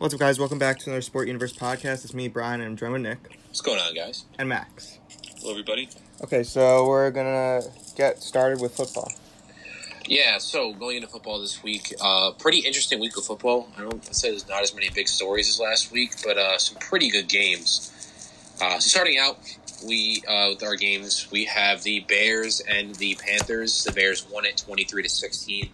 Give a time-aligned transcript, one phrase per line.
[0.00, 0.38] What's up, guys?
[0.38, 2.04] Welcome back to another Sport Universe podcast.
[2.06, 3.18] It's me, Brian, and I'm joined with Nick
[3.48, 4.24] What's going on, guys?
[4.38, 4.98] and Max.
[5.38, 5.90] Hello, everybody.
[6.22, 7.60] Okay, so we're gonna
[7.98, 9.12] get started with football.
[10.06, 13.68] Yeah, so going into football this week, uh, pretty interesting week of football.
[13.76, 16.56] I don't I'd say there's not as many big stories as last week, but uh,
[16.56, 17.92] some pretty good games.
[18.58, 19.36] Uh, so starting out,
[19.86, 23.84] we uh, with our games, we have the Bears and the Panthers.
[23.84, 25.68] The Bears won it 23 to 16.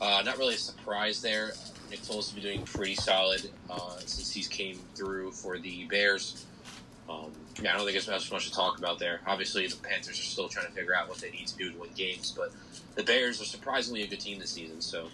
[0.00, 1.54] Uh, not really a surprise there.
[1.90, 6.46] Nick Foles has been doing pretty solid uh, since he came through for the Bears.
[7.08, 9.20] Um, yeah, I don't think there's much, much to talk about there.
[9.26, 11.78] Obviously, the Panthers are still trying to figure out what they need to do to
[11.78, 12.50] win games, but
[12.94, 14.80] the Bears are surprisingly a good team this season.
[14.80, 15.08] So,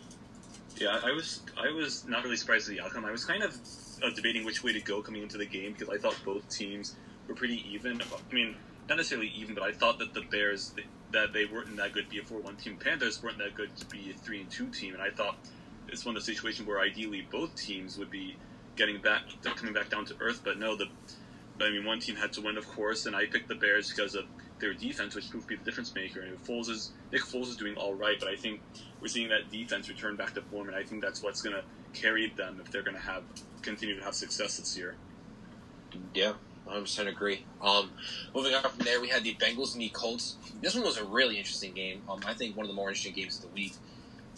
[0.76, 3.04] Yeah, I was I was not really surprised at the outcome.
[3.04, 3.56] I was kind of
[4.02, 6.94] uh, debating which way to go coming into the game because I thought both teams
[7.28, 8.00] were pretty even.
[8.00, 8.56] I mean,
[8.88, 10.72] not necessarily even, but I thought that the Bears
[11.12, 12.76] that they weren't that good to be a four one team.
[12.76, 15.36] Panthers weren't that good to be a three and two team, and I thought
[15.92, 18.36] it's one of the situations where ideally both teams would be
[18.76, 19.22] getting back
[19.56, 20.40] coming back down to earth.
[20.44, 20.86] But no, the
[21.60, 24.14] I mean one team had to win, of course, and I picked the Bears because
[24.14, 24.24] of
[24.60, 26.20] their defense, which proved to be the difference maker.
[26.20, 28.60] And Foles is Nick Foles is doing all right, but I think
[29.00, 31.62] we're seeing that defense return back to form, and I think that's what's going to
[31.92, 33.22] carry them if they're going to have
[33.62, 34.94] continue to have success this year.
[36.14, 36.32] yeah,
[36.68, 37.44] 100% agree.
[37.60, 37.90] Um,
[38.34, 40.36] moving on from there, we had the Bengals and the Colts.
[40.62, 42.02] This one was a really interesting game.
[42.08, 43.72] Um, I think one of the more interesting games of the week.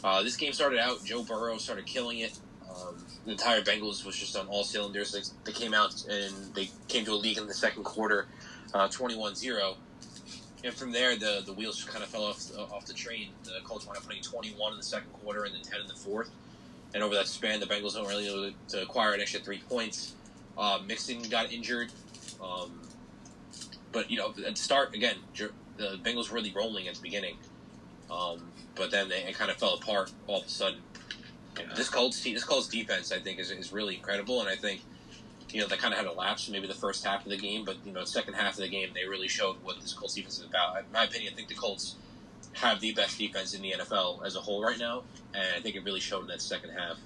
[0.04, 2.38] Uh, this game started out, Joe Burrow started killing it.
[2.68, 5.12] Um, the entire Bengals was just on all cylinders.
[5.12, 8.26] They, they came out and they came to a lead in the second quarter,
[8.74, 9.76] uh, 21-0.
[10.64, 13.30] And from there, the, the wheels kind of fell off off the train.
[13.44, 15.94] The Colts wound up putting 21 in the second quarter and then 10 in the
[15.94, 16.30] fourth.
[16.94, 20.14] And over that span, the Bengals weren't really able to acquire an extra three points.
[20.56, 21.90] Uh, Mixon got injured.
[22.42, 22.80] Um,
[23.90, 25.16] but, you know, at the start, again,
[25.76, 27.36] the Bengals were really rolling at the beginning.
[28.10, 30.80] Um, but then they, it kind of fell apart all of a sudden.
[31.76, 34.82] This Colts this Colts defense, I think, is, is really incredible, and I think
[35.50, 37.64] you know they kind of had a lapse maybe the first half of the game,
[37.64, 40.38] but you know second half of the game they really showed what this Colts defense
[40.38, 40.78] is about.
[40.78, 41.96] In my opinion, I think the Colts
[42.54, 45.04] have the best defense in the NFL as a whole right now,
[45.34, 46.98] and I think it really showed in that second half.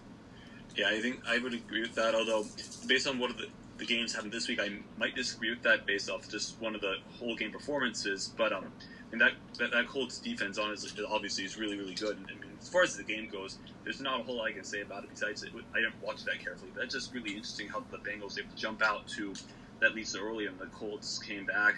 [0.76, 2.14] Yeah, I think I would agree with that.
[2.14, 2.44] Although,
[2.86, 3.46] based on what the,
[3.78, 6.80] the games happened this week, I might disagree with that based off just one of
[6.80, 8.32] the whole game performances.
[8.36, 8.66] But um,
[9.12, 12.16] and that that, that Colts defense honestly obviously is really really good.
[12.16, 14.52] And, I mean, as far as the game goes, there's not a whole lot I
[14.52, 16.70] can say about it besides it, I didn't watch that carefully.
[16.74, 19.34] But it's just really interesting how the Bengals able to jump out to
[19.80, 21.74] that lead so early, and the Colts came back.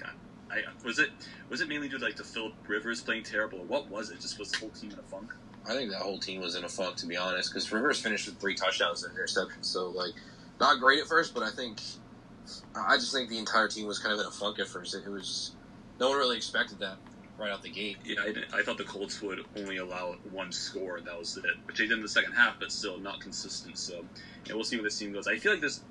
[0.50, 1.10] I, I was it
[1.50, 4.20] was it mainly due to like to Philip Rivers playing terrible, or what was it?
[4.20, 5.32] Just was the whole team in a funk?
[5.66, 8.26] I think that whole team was in a funk to be honest, because Rivers finished
[8.26, 10.12] with three touchdowns and interceptions, so like
[10.60, 11.80] not great at first, but I think
[12.74, 14.94] I just think the entire team was kind of in a funk at first.
[14.94, 15.52] It was
[16.00, 16.96] no one really expected that
[17.38, 17.98] right out the gate.
[18.04, 21.44] Yeah, I, I thought the Colts would only allow one score, and that was it.
[21.66, 23.78] Which they did in the second half, but still not consistent.
[23.78, 24.04] So,
[24.46, 25.28] yeah, we'll see where this team goes.
[25.28, 25.82] I feel like there's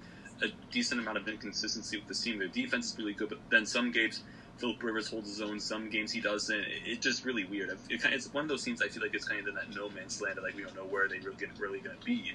[0.42, 2.38] a decent amount of inconsistency with this team.
[2.38, 4.22] Their defense is really good, but then some games
[4.58, 6.60] Philip Rivers holds his own, some games he doesn't.
[6.60, 7.78] It, it's just really weird.
[7.90, 9.74] It kind it's one of those teams I feel like it's kind of in that
[9.76, 10.40] no man's land.
[10.42, 12.34] Like we don't know where they really, really going to be.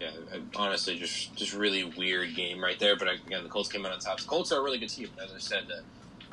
[0.00, 0.10] Yeah,
[0.56, 2.96] honestly, just just really weird game right there.
[2.96, 4.20] But again, the Colts came out on top.
[4.20, 5.68] The Colts are a really good team, as I said.
[5.68, 5.82] That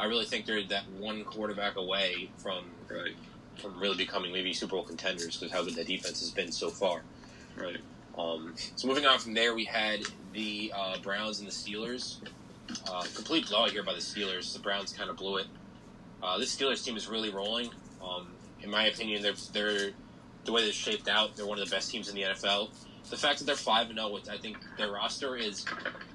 [0.02, 3.16] I really think they're that one quarterback away from Right,
[3.62, 6.70] from really becoming maybe Super Bowl contenders because how good that defense has been so
[6.70, 7.04] far.
[7.56, 7.78] right.
[8.18, 10.02] Um, so moving on from there, we had
[10.34, 12.18] the uh, Browns and the Steelers.
[12.90, 14.54] Uh, complete blowout here by the Steelers.
[14.54, 15.48] The Browns kind of blew it.
[16.22, 17.70] Uh, this Steelers team is really rolling.
[18.04, 18.28] Um,
[18.62, 19.92] in my opinion, they're they're
[20.46, 21.36] the way they're shaped out.
[21.36, 22.70] They're one of the best teams in the NFL.
[23.10, 25.66] The fact that they're five and zero, I think their roster is,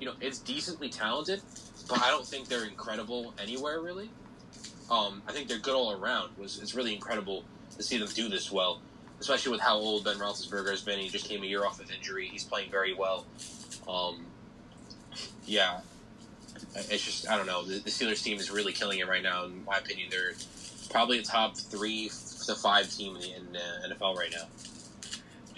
[0.00, 1.42] you know, it's decently talented,
[1.88, 4.10] but I don't think they're incredible anywhere really.
[4.90, 6.36] Um, I think they're good all around.
[6.38, 7.44] Was it's really incredible
[7.76, 8.80] to see them do this well,
[9.20, 10.98] especially with how old Ben Roethlisberger has been.
[10.98, 12.28] He just came a year off of injury.
[12.28, 13.26] He's playing very well.
[13.88, 14.26] Um,
[15.44, 15.80] yeah,
[16.74, 17.64] it's just I don't know.
[17.64, 19.44] The, the Steelers team is really killing it right now.
[19.44, 20.34] In my opinion, they're
[20.90, 22.10] probably a top three
[22.46, 24.44] to five team in the in, uh, NFL right now.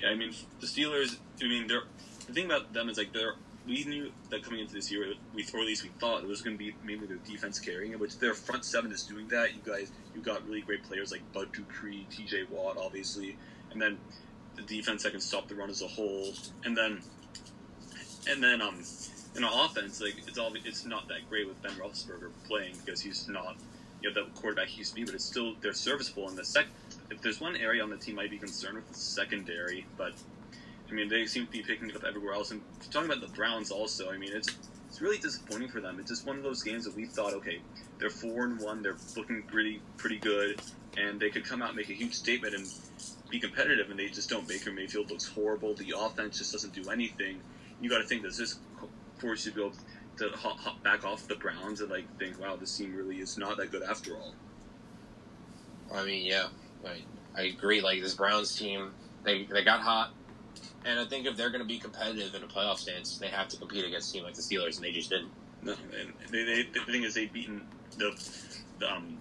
[0.01, 1.17] Yeah, I mean the Steelers.
[1.43, 1.83] I mean, they're
[2.27, 3.35] the thing about them is like they're.
[3.67, 6.41] We knew that coming into this year, we or at least we thought it was
[6.41, 9.55] going to be mainly their defense carrying it, which their front seven is doing that.
[9.55, 12.45] You guys, you got really great players like Bud Dupree, T.J.
[12.51, 13.37] Watt, obviously,
[13.71, 13.99] and then
[14.57, 16.33] the defense that can stop the run as a whole,
[16.65, 17.03] and then
[18.29, 18.83] and then um
[19.37, 23.29] in offense like it's all it's not that great with Ben Roethlisberger playing because he's
[23.29, 23.57] not
[24.03, 26.45] you know the quarterback he used to be, but it's still they're serviceable in the
[26.45, 26.67] sec.
[27.11, 30.13] If there's one area on the team I'd be concerned with, it's secondary, but
[30.89, 32.51] I mean they seem to be picking it up everywhere else.
[32.51, 34.57] And talking about the Browns also, I mean it's
[34.89, 35.99] it's really disappointing for them.
[36.01, 37.61] It's just one of those games that we thought, okay,
[37.99, 40.61] they're four and one, they're looking pretty pretty good,
[40.97, 42.67] and they could come out and make a huge statement and
[43.31, 44.49] be competitive, and they just don't.
[44.49, 45.75] Baker Mayfield looks horrible.
[45.75, 47.41] The offense just doesn't do anything.
[47.81, 48.59] You got to think, does this
[49.19, 49.73] force you to go
[50.17, 53.37] to hop, hop back off the Browns and like think, wow, this team really is
[53.39, 54.35] not that good after all?
[55.95, 56.47] I mean, yeah,
[56.85, 57.03] I,
[57.37, 57.81] I agree.
[57.81, 58.93] Like this Browns team,
[59.25, 60.13] they they got hot,
[60.85, 63.49] and I think if they're going to be competitive in a playoff stance, they have
[63.49, 65.31] to compete against a team like the Steelers, and they just didn't.
[65.63, 67.67] No, and they, they, the thing is, they've beaten
[67.97, 68.13] the,
[68.79, 69.19] the um,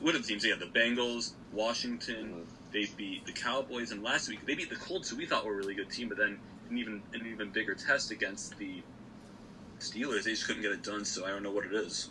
[0.00, 0.44] what are the teams?
[0.44, 2.26] Yeah, the Bengals, Washington.
[2.26, 2.40] Mm-hmm.
[2.72, 5.52] They beat the Cowboys, and last week they beat the Colts, who we thought were
[5.52, 6.08] a really good team.
[6.08, 6.38] But then
[6.70, 8.82] an even an even bigger test against the
[9.78, 11.04] Steelers, they just couldn't get it done.
[11.04, 12.08] So I don't know what it is.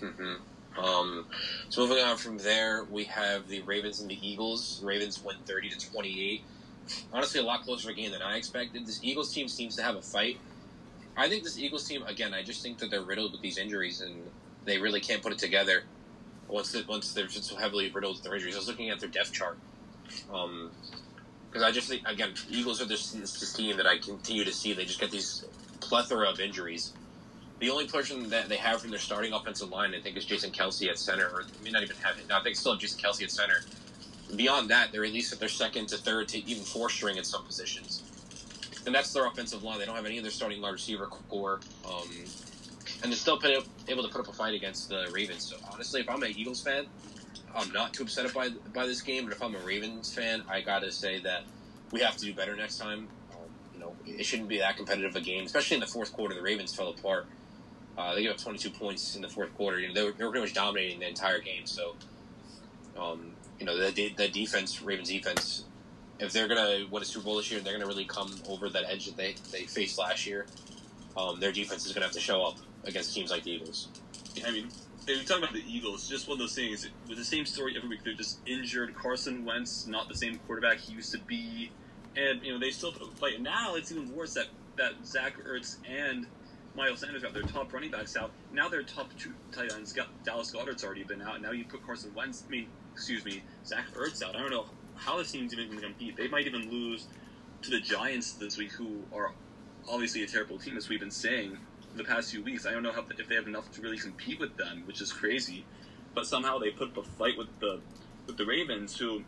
[0.00, 0.82] Mm-hmm.
[0.82, 1.26] Um,
[1.68, 4.80] so moving on from there, we have the Ravens and the Eagles.
[4.80, 6.42] The Ravens win thirty to twenty eight.
[7.12, 8.86] Honestly, a lot closer game than I expected.
[8.86, 10.38] This Eagles team seems to have a fight.
[11.16, 14.00] I think this Eagles team, again, I just think that they're riddled with these injuries
[14.00, 14.22] and
[14.64, 15.82] they really can't put it together
[16.48, 18.54] once it, once they're just so heavily riddled with their injuries.
[18.54, 19.58] I was looking at their depth chart.
[20.32, 20.70] Um,
[21.50, 24.72] because I just think again, Eagles are this, this team that I continue to see.
[24.72, 25.44] They just get these
[25.80, 26.94] plethora of injuries.
[27.58, 30.50] The only person that they have from their starting offensive line, I think, is Jason
[30.50, 32.16] Kelce at center, or may not even have.
[32.28, 33.62] No, I think still have Jason Kelce at center.
[34.34, 37.26] Beyond that, they're at least at their second to third to even fourth string at
[37.26, 38.02] some positions
[38.86, 39.78] and that's their offensive line.
[39.78, 42.08] They don't have any of their starting wide receiver core, um,
[43.02, 43.40] and they're still
[43.88, 45.44] able to put up a fight against the Ravens.
[45.44, 46.86] So honestly, if I'm an Eagles fan,
[47.54, 49.24] I'm not too upset by by this game.
[49.24, 51.44] But if I'm a Ravens fan, I gotta say that
[51.90, 53.08] we have to do better next time.
[53.32, 56.34] Um, you know, it shouldn't be that competitive a game, especially in the fourth quarter.
[56.34, 57.26] The Ravens fell apart.
[57.96, 59.78] Uh, they gave up 22 points in the fourth quarter.
[59.78, 61.66] You know, they were, they were pretty much dominating the entire game.
[61.66, 61.94] So,
[62.98, 63.31] um,
[63.62, 65.64] you know, the, the defense, Ravens defense,
[66.18, 68.82] if they're gonna win a Super Bowl this year, they're gonna really come over that
[68.88, 70.46] edge that they they faced last year.
[71.16, 73.86] Um, their defense is gonna have to show up against teams like the Eagles.
[74.44, 74.68] I mean,
[75.06, 77.74] if you talk about the Eagles, just one of those things with the same story
[77.76, 78.00] every week.
[78.02, 78.96] They're just injured.
[78.96, 81.70] Carson Wentz, not the same quarterback he used to be,
[82.16, 83.40] and you know they still fight.
[83.40, 86.26] Now it's even worse that that Zach Ertz and
[86.74, 88.32] Miles Sanders got their top running backs out.
[88.52, 91.40] Now their top two tight ends Dallas Goedert's already been out.
[91.40, 94.36] Now you put Carson Wentz, I mean, excuse me, Zach Ertz out.
[94.36, 96.16] I don't know how this team's even going to compete.
[96.16, 97.06] They might even lose
[97.62, 99.32] to the Giants this week, who are
[99.88, 101.58] obviously a terrible team, as we've been saying
[101.94, 102.66] the past few weeks.
[102.66, 105.12] I don't know how, if they have enough to really compete with them, which is
[105.12, 105.64] crazy.
[106.14, 107.80] But somehow they put up a fight with the
[108.26, 109.22] with the Ravens, who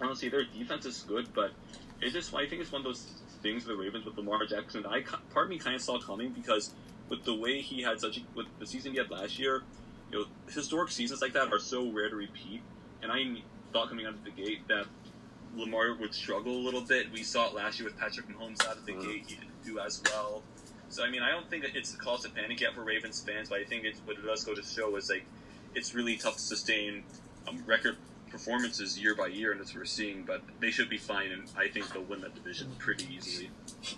[0.00, 1.52] honestly their defense is good, but
[2.00, 3.06] it's just I think it's one of those
[3.42, 4.86] things with the Ravens with Lamar Jackson.
[4.86, 6.72] I part of me kind of saw coming because
[7.08, 9.62] with the way he had such a, with the season he had last year,
[10.10, 12.62] you know, historic seasons like that are so rare to repeat.
[13.06, 13.40] And I
[13.72, 14.86] thought coming out of the gate that
[15.56, 17.06] Lamar would struggle a little bit.
[17.12, 19.08] We saw it last year with Patrick Mahomes out of the mm-hmm.
[19.08, 20.42] gate; he didn't do as well.
[20.88, 23.48] So I mean, I don't think it's a cause to panic yet for Ravens fans,
[23.48, 25.24] but I think it's, what it does go to show is like
[25.74, 27.04] it's really tough to sustain
[27.48, 27.96] um, record
[28.28, 30.24] performances year by year, and that's what we're seeing.
[30.24, 33.50] But they should be fine, and I think they'll win that division pretty easily.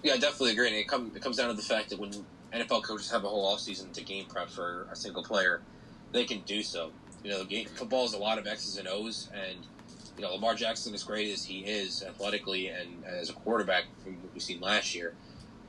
[0.03, 0.69] Yeah, I definitely agree.
[0.69, 2.11] And it, come, it comes down to the fact that when
[2.53, 5.63] NFL coaches have a whole offseason to game prep for a single player,
[6.13, 6.91] they can do so.
[7.29, 9.59] You know, game, football is a lot of X's and O's, and
[10.17, 14.15] you know Lamar Jackson, as great as he is athletically and as a quarterback from
[14.23, 15.13] what we've seen last year,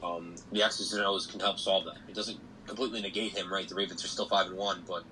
[0.02, 1.98] um, the X's and O's can help solve that.
[2.08, 3.68] It doesn't completely negate him, right?
[3.68, 5.04] The Ravens are still five and one, but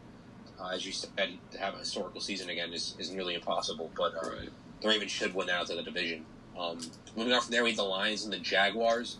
[0.57, 1.11] uh, as you said,
[1.51, 3.91] to have a historical season again is, is nearly impossible.
[3.97, 4.49] But uh, right.
[4.81, 6.23] the Ravens should win out of the division.
[6.57, 6.79] Um,
[7.17, 9.17] moving on from there, we have the Lions and the Jaguars.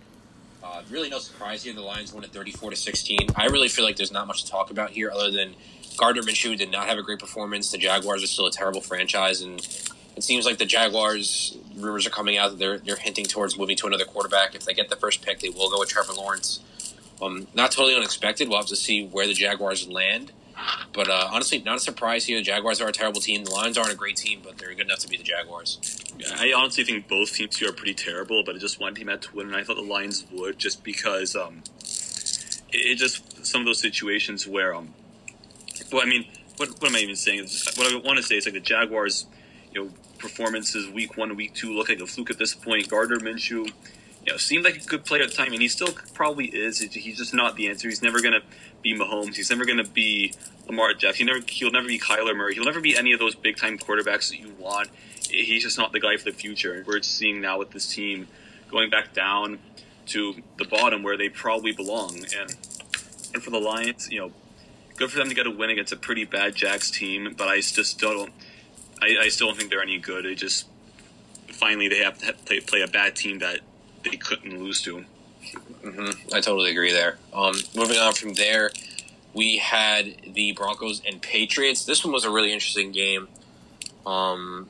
[0.64, 1.74] Uh, really, no surprise here.
[1.74, 3.20] The Lions won at 34 to 16.
[3.36, 5.56] I really feel like there's not much to talk about here, other than
[5.98, 7.72] Gardner Minshew did not have a great performance.
[7.72, 9.60] The Jaguars are still a terrible franchise, and
[10.16, 13.76] it seems like the Jaguars rumors are coming out that they're they're hinting towards moving
[13.78, 14.56] to another quarterback.
[14.56, 16.60] If they get the first pick, they will go with Trevor Lawrence.
[17.22, 18.48] Um, not totally unexpected.
[18.48, 20.32] We'll have to see where the Jaguars land.
[20.94, 22.38] But uh, honestly, not a surprise here.
[22.38, 23.44] The Jaguars are a terrible team.
[23.44, 25.80] The Lions aren't a great team, but they're good enough to be the Jaguars.
[26.18, 29.08] Yeah, I honestly think both teams here are pretty terrible, but it just one team
[29.08, 31.62] had to win, and I thought the Lions would just because um,
[32.72, 34.94] it, it just some of those situations where um,
[35.92, 36.26] well, I mean,
[36.58, 37.48] what, what am I even saying?
[37.76, 39.26] What I want to say is like the Jaguars,
[39.74, 42.90] you know, performances week one, week two look like a fluke at this point.
[42.90, 43.68] Gardner Minshew,
[44.26, 46.80] you know, seemed like a good player at the time, and he still probably is.
[46.80, 47.88] He's just not the answer.
[47.88, 48.42] He's never going to
[48.82, 49.36] be Mahomes.
[49.36, 50.34] He's never going to be
[50.68, 51.28] Lamar Jackson.
[51.28, 52.56] He never, he'll never be Kyler Murray.
[52.56, 54.90] He'll never be any of those big time quarterbacks that you want.
[55.30, 56.84] He's just not the guy for the future.
[56.86, 58.28] We're seeing now with this team
[58.70, 59.60] going back down
[60.08, 62.26] to the bottom where they probably belong.
[62.38, 62.56] And
[63.34, 64.32] and for the Lions, you know,
[64.98, 67.62] good for them to get a win against a pretty bad Jags team, but I
[67.62, 68.34] just don't.
[69.02, 70.26] I, I still don't think they're any good.
[70.26, 70.68] They just
[71.48, 73.60] finally they have to play, play a bad team that
[74.04, 75.06] they couldn't lose to.
[75.84, 76.34] Mm-hmm.
[76.34, 77.18] I totally agree there.
[77.34, 78.72] Um, moving on from there,
[79.34, 81.86] we had the Broncos and Patriots.
[81.86, 83.28] This one was a really interesting game.
[84.06, 84.68] Um,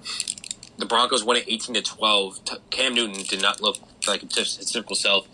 [0.77, 2.39] the Broncos won it 18 to 12.
[2.69, 5.27] Cam Newton did not look like his typical self.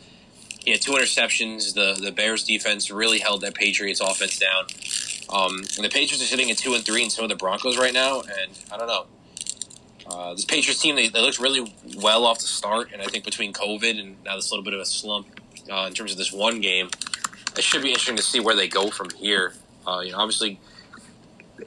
[0.63, 1.73] He had two interceptions.
[1.73, 4.65] The the Bears defense really held that Patriots offense down.
[5.29, 7.77] Um, and the Patriots are sitting at two and three, and so are the Broncos
[7.77, 8.21] right now.
[8.21, 9.05] And I don't know.
[10.05, 13.23] Uh, this Patriots team they, they looked really well off the start, and I think
[13.23, 15.27] between COVID and now this little bit of a slump
[15.71, 16.89] uh, in terms of this one game,
[17.57, 19.53] it should be interesting to see where they go from here.
[19.87, 20.59] Uh, you know, obviously,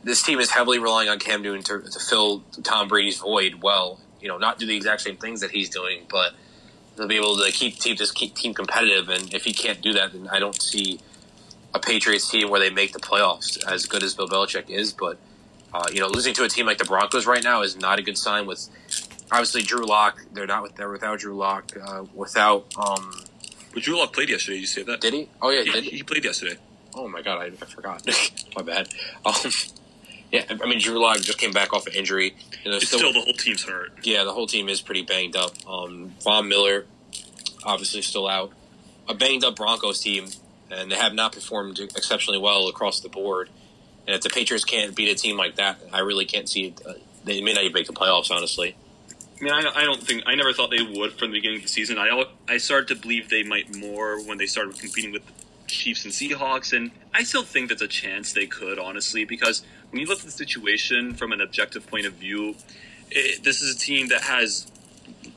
[0.03, 4.01] this team is heavily relying on Cam Newton to, to fill Tom Brady's void well.
[4.21, 6.33] You know, not do the exact same things that he's doing, but
[6.97, 9.09] they'll be able to keep keep this team competitive.
[9.09, 11.01] And if he can't do that, then I don't see
[11.75, 14.93] a Patriots team where they make the playoffs as good as Bill Belichick is.
[14.93, 15.19] But
[15.73, 18.03] uh, you know, losing to a team like the Broncos right now is not a
[18.03, 18.47] good sign.
[18.47, 18.69] With
[19.31, 22.67] obviously Drew Lock, they're not with they're without Drew Lock, uh, without.
[22.77, 23.13] Um,
[23.75, 24.57] but Drew Lock played yesterday.
[24.57, 25.01] Did you say that?
[25.01, 25.29] Did he?
[25.43, 26.57] Oh yeah, yeah did he played yesterday.
[26.95, 28.07] Oh my god, I, I forgot.
[28.57, 28.89] my bad.
[29.25, 29.35] Um,
[30.37, 32.35] yeah, I mean Drew Lock just came back off an injury.
[32.65, 33.93] You know, still, still, the whole team's hurt.
[34.03, 35.53] Yeah, the whole team is pretty banged up.
[35.69, 36.87] Um, Von Miller,
[37.65, 38.53] obviously still out.
[39.09, 40.27] A banged up Broncos team,
[40.71, 43.49] and they have not performed exceptionally well across the board.
[44.07, 46.75] And if the Patriots can't beat a team like that, I really can't see.
[46.87, 48.77] Uh, they may not even make the playoffs, honestly.
[49.41, 51.63] I mean, I, I, don't think I never thought they would from the beginning of
[51.65, 51.99] the season.
[51.99, 55.33] I I started to believe they might more when they started competing with the
[55.67, 59.63] Chiefs and Seahawks, and I still think there's a chance they could, honestly, because
[59.97, 62.55] when you look at the situation from an objective point of view,
[63.11, 64.71] it, this is a team that has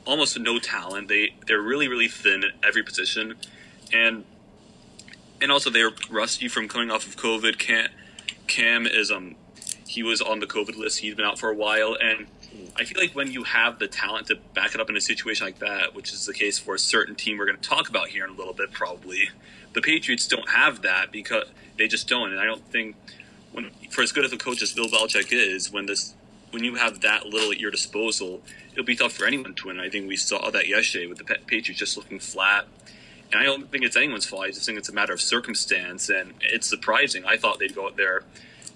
[0.06, 1.08] almost no talent.
[1.08, 3.36] They they're really really thin at every position,
[3.94, 4.26] and
[5.42, 7.58] and also they're rusty from coming off of COVID.
[7.58, 7.90] Can't
[8.48, 9.36] Cam is um
[9.88, 11.00] he was on the COVID list.
[11.00, 12.28] He's been out for a while, and
[12.76, 15.48] I feel like when you have the talent to back it up in a situation
[15.48, 18.10] like that, which is the case for a certain team we're going to talk about
[18.10, 19.30] here in a little bit, probably
[19.72, 21.46] the Patriots don't have that because
[21.78, 22.32] they just don't.
[22.32, 22.98] And I don't think
[23.52, 26.14] when for as good of a coach as Bill Belichick is, when this
[26.52, 28.42] when you have that little at your disposal,
[28.72, 29.80] it'll be tough for anyone to win.
[29.80, 32.66] I think we saw that yesterday with the Patriots just looking flat.
[33.32, 34.46] And I don't think it's anyone's fault.
[34.46, 37.24] I just think it's a matter of circumstance, and it's surprising.
[37.26, 38.24] I thought they'd go out there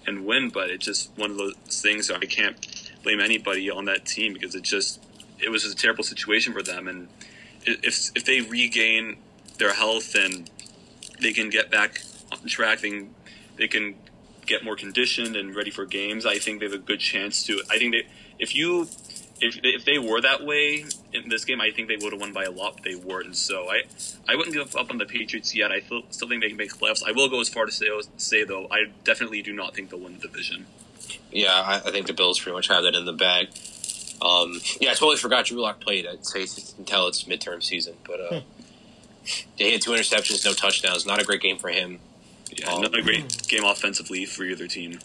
[0.06, 2.10] and win, but it's just one of those things.
[2.10, 2.56] I can't
[3.02, 5.00] blame anybody on that team because it just
[5.40, 6.86] it was just a terrible situation for them.
[6.86, 7.08] And
[7.66, 9.16] if if they regain
[9.58, 10.48] their health and
[11.20, 13.06] they can get back on track, they
[13.56, 13.96] they can
[14.46, 16.26] get more conditioned and ready for games.
[16.26, 17.62] I think they have a good chance to.
[17.70, 18.06] I think they
[18.38, 18.88] if you
[19.40, 22.20] if they, if they were that way in this game, I think they would have
[22.20, 22.74] won by a lot.
[22.74, 23.82] But they weren't, so I
[24.28, 25.72] I wouldn't give up on the Patriots yet.
[25.72, 27.02] I feel, still think they can make playoffs.
[27.06, 27.86] I will go as far to say,
[28.16, 30.66] say though, I definitely do not think they'll win the division.
[31.30, 33.48] Yeah, I, I think the Bills pretty much have that in the bag.
[34.22, 36.06] Um, yeah, I totally forgot Drew Lock played.
[36.06, 36.46] I'd say
[36.78, 38.40] until it's midterm season, but uh,
[39.56, 41.04] he had two interceptions, no touchdowns.
[41.04, 41.98] Not a great game for him.
[42.56, 44.98] Yeah, um, not a great game offensively for either team.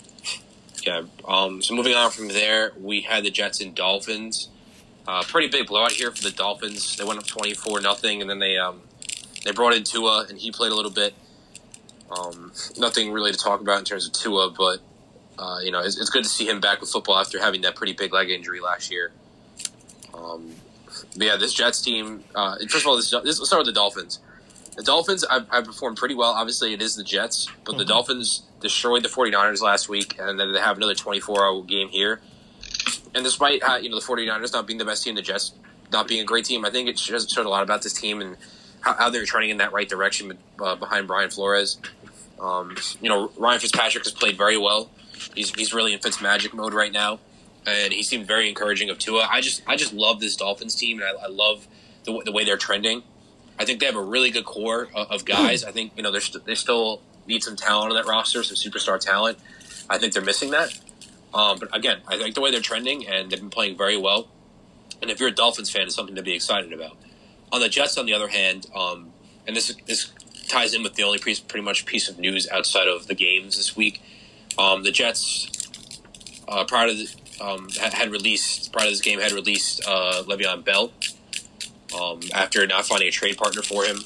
[0.86, 1.04] Yeah.
[1.28, 4.50] Um, so moving on from there, we had the Jets and Dolphins.
[5.08, 6.96] Uh, pretty big blowout here for the Dolphins.
[6.98, 8.82] They went up twenty four nothing, and then they um,
[9.44, 11.14] they brought in Tua, and he played a little bit.
[12.12, 14.80] Um, nothing really to talk about in terms of Tua, but
[15.38, 17.76] uh, you know it's, it's, good to see him back with football after having that
[17.76, 19.12] pretty big leg injury last year.
[20.14, 20.54] Um,
[21.16, 22.24] yeah, this Jets team.
[22.36, 24.20] Uh, first of all, this, this, let's start with the Dolphins.
[24.80, 26.32] The Dolphins, I've, I've, performed pretty well.
[26.32, 27.80] Obviously, it is the Jets, but mm-hmm.
[27.80, 32.22] the Dolphins destroyed the 49ers last week, and then they have another 24-hour game here.
[33.14, 35.52] And despite uh, you know the 49ers not being the best team, the Jets
[35.92, 38.22] not being a great team, I think it shows, showed a lot about this team
[38.22, 38.38] and
[38.80, 41.78] how, how they're trending in that right direction uh, behind Brian Flores.
[42.40, 44.90] Um, you know, Ryan Fitzpatrick has played very well.
[45.36, 47.20] He's, he's really in Fitz magic mode right now
[47.66, 49.28] and he seemed very encouraging of Tua.
[49.30, 51.68] I just I just love this Dolphins team, and I, I love
[52.06, 53.04] the, the, way they're trending.
[53.60, 55.66] I think they have a really good core of, guys.
[55.66, 59.00] I think you know st- they still need some talent on that roster, some superstar
[59.00, 59.38] talent.
[59.90, 60.80] I think they're missing that.
[61.34, 64.30] Um, but again, I think the way they're trending, and they've been playing very well.
[65.02, 66.98] And if you're a Dolphins fan, it's something to be excited about.
[67.52, 69.12] On the Jets, on the other hand, um,
[69.46, 70.12] and this this
[70.48, 73.58] ties in with the only piece, pretty much piece of news outside of the games
[73.58, 74.02] this week.
[74.58, 75.50] Um, the Jets,
[76.48, 80.64] uh, prior to the, um, had released prior to this game had released uh, Le'Veon
[80.64, 80.92] Bell
[81.98, 83.98] um, after not finding a trade partner for him.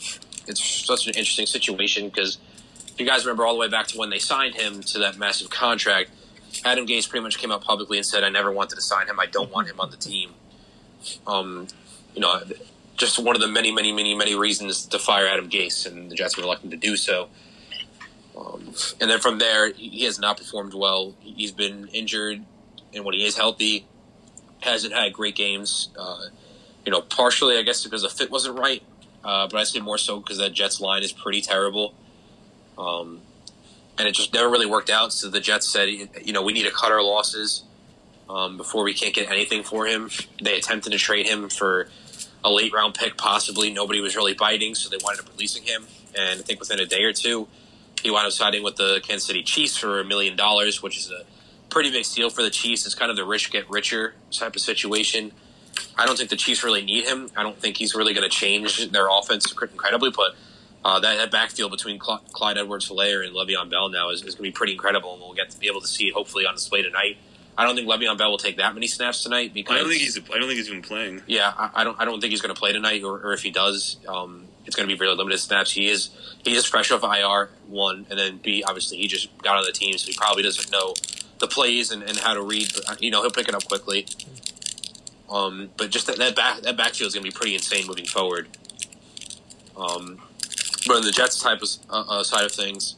[0.48, 2.38] It's such an interesting situation because
[2.88, 5.18] if you guys remember all the way back to when they signed him to that
[5.18, 6.12] massive contract,
[6.66, 9.20] Adam Gase pretty much came out publicly and said, "I never wanted to sign him.
[9.20, 10.34] I don't want him on the team."
[11.26, 11.68] Um,
[12.14, 12.42] you know,
[12.96, 16.16] just one of the many, many, many, many reasons to fire Adam Gase, and the
[16.16, 17.30] Jets were reluctant to do so.
[18.38, 21.16] Um, and then from there, he has not performed well.
[21.22, 22.44] He's been injured
[22.94, 23.86] and when he is healthy,
[24.62, 25.90] hasn't had great games.
[25.98, 26.28] Uh,
[26.86, 28.84] you know, partially I guess because the fit wasn't right,
[29.24, 31.96] uh, but I say more so because that Jets line is pretty terrible.
[32.78, 33.22] Um,
[33.98, 35.14] and it just never really worked out.
[35.14, 37.64] So the Jets said, you know, we need to cut our losses.
[38.30, 40.10] um, before we can't get anything for him.
[40.42, 41.90] They attempted to trade him for
[42.44, 43.72] a late round pick, possibly.
[43.74, 45.86] Nobody was really biting, so they wound up releasing him.
[46.18, 47.48] And I think within a day or two,
[48.02, 51.12] he wound up signing with the Kansas City Chiefs for a million dollars, which is
[51.12, 51.24] a
[51.70, 52.86] pretty big deal for the Chiefs.
[52.86, 55.32] It's kind of the rich get richer type of situation.
[55.98, 57.30] I don't think the Chiefs really need him.
[57.36, 60.36] I don't think he's really going to change their offense incredibly, but
[60.86, 64.38] uh, that, that, backfield between Cl- Clyde Edwards-Helaire and Le'Veon Bell now is, is going
[64.38, 66.56] to be pretty incredible, and we'll get to be able to see it hopefully on
[66.56, 67.18] display tonight.
[67.58, 70.02] I don't think Le'Veon Bell will take that many snaps tonight because I don't think
[70.02, 70.18] he's.
[70.18, 71.22] I don't think he's even playing.
[71.28, 72.00] Yeah, I, I don't.
[72.02, 74.76] I don't think he's going to play tonight, or, or if he does, um, it's
[74.76, 75.72] going to be very limited snaps.
[75.72, 76.10] He is.
[76.44, 78.64] He is fresh off IR one, and then B.
[78.68, 80.96] Obviously, he just got on the team, so he probably doesn't know
[81.40, 82.72] the plays and, and how to read.
[82.74, 84.08] But you know, he'll pick it up quickly.
[85.30, 88.06] Um, but just that, that back that backfield is going to be pretty insane moving
[88.06, 88.48] forward.
[89.76, 90.22] Um,
[90.86, 92.96] but on the Jets type of uh, uh, side of things,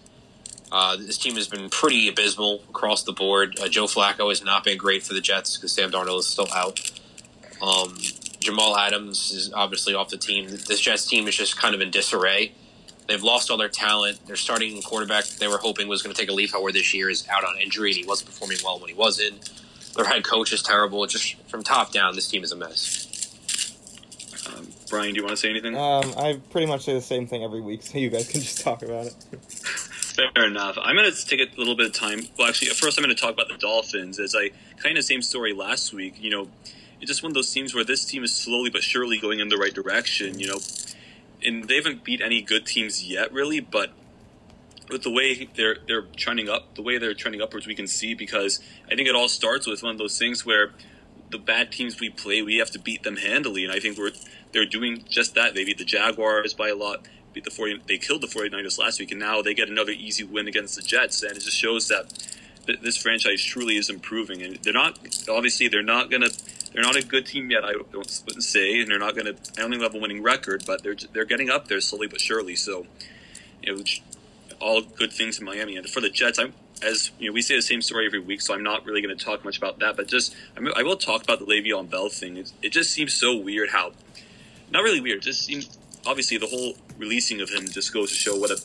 [0.71, 3.57] uh, this team has been pretty abysmal across the board.
[3.61, 6.51] Uh, Joe Flacco has not been great for the Jets because Sam Darnold is still
[6.53, 6.79] out.
[7.61, 7.97] Um,
[8.39, 10.47] Jamal Adams is obviously off the team.
[10.47, 12.51] This Jets team is just kind of in disarray.
[13.07, 14.25] They've lost all their talent.
[14.25, 17.09] Their starting quarterback they were hoping was going to take a leap however this year
[17.09, 19.35] is out on injury, and he wasn't performing well when he was in.
[19.95, 21.05] Their head coach is terrible.
[21.07, 23.11] Just from top down, this team is a mess.
[24.47, 25.75] Um, Brian, do you want to say anything?
[25.75, 28.61] Um, I pretty much say the same thing every week, so you guys can just
[28.61, 29.13] talk about it.
[30.15, 30.77] Fair enough.
[30.81, 32.27] I'm going to take a little bit of time.
[32.37, 34.19] Well, actually, first I'm going to talk about the Dolphins.
[34.19, 36.21] As I kind of same story last week.
[36.21, 36.47] You know,
[37.01, 39.49] it's just one of those teams where this team is slowly but surely going in
[39.49, 40.39] the right direction.
[40.39, 40.59] You know,
[41.43, 43.59] and they haven't beat any good teams yet, really.
[43.59, 43.91] But
[44.89, 48.13] with the way they're they're trending up, the way they're trending upwards, we can see
[48.13, 48.59] because
[48.91, 50.71] I think it all starts with one of those things where
[51.31, 54.11] the bad teams we play, we have to beat them handily, and I think we're
[54.51, 55.55] they're doing just that.
[55.55, 58.99] They beat the Jaguars by a lot beat the 40, they killed the 49ers last
[58.99, 61.89] week, and now they get another easy win against the Jets, and it just shows
[61.89, 62.13] that
[62.81, 64.41] this franchise truly is improving.
[64.41, 64.97] And they're not
[65.29, 66.29] obviously they're not gonna
[66.73, 67.63] they're not a good team yet.
[67.63, 69.35] I don't say, and they're not gonna.
[69.59, 72.55] I they have a winning record, but they're they're getting up there slowly but surely.
[72.55, 72.87] So,
[73.61, 73.83] you know,
[74.59, 75.77] all good things in Miami.
[75.77, 78.41] And for the Jets, I'm as you know, we say the same story every week,
[78.41, 79.95] so I'm not really going to talk much about that.
[79.95, 80.35] But just
[80.75, 82.37] I, will talk about the Le'Veon Bell thing.
[82.37, 83.93] It, it just seems so weird how,
[84.71, 85.21] not really weird.
[85.21, 88.57] Just seems obviously the whole releasing of him just goes to show what a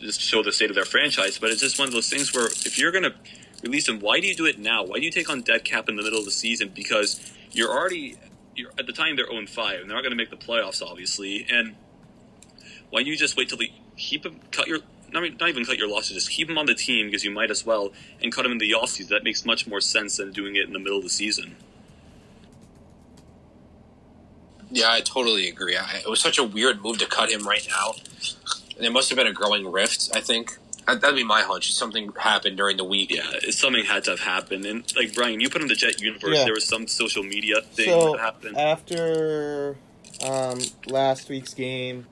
[0.00, 1.38] just show the state of their franchise.
[1.38, 3.14] But it's just one of those things where if you're going to
[3.62, 4.84] release him, why do you do it now?
[4.84, 6.72] Why do you take on dead cap in the middle of the season?
[6.74, 8.16] Because you're already
[8.54, 10.82] you're, at the time they're 0 5 and they're not going to make the playoffs,
[10.82, 11.46] obviously.
[11.48, 11.76] And
[12.90, 14.80] why don't you just wait till the keep him cut your
[15.12, 17.50] not, not even cut your losses, just keep him on the team because you might
[17.50, 17.92] as well,
[18.22, 19.08] and cut him in the offseason.
[19.08, 21.56] That makes much more sense than doing it in the middle of the season.
[24.70, 25.76] Yeah, I totally agree.
[25.76, 27.94] I, it was such a weird move to cut him right now.
[28.76, 30.58] And there must have been a growing rift, I think.
[30.86, 31.74] That'd be my hunch.
[31.74, 33.10] Something happened during the week.
[33.10, 34.64] Yeah, something had to have happened.
[34.64, 36.36] And like Brian, you put in the Jet universe.
[36.36, 36.44] Yeah.
[36.44, 39.76] There was some social media thing so that happened after
[40.22, 42.06] um, last week's game.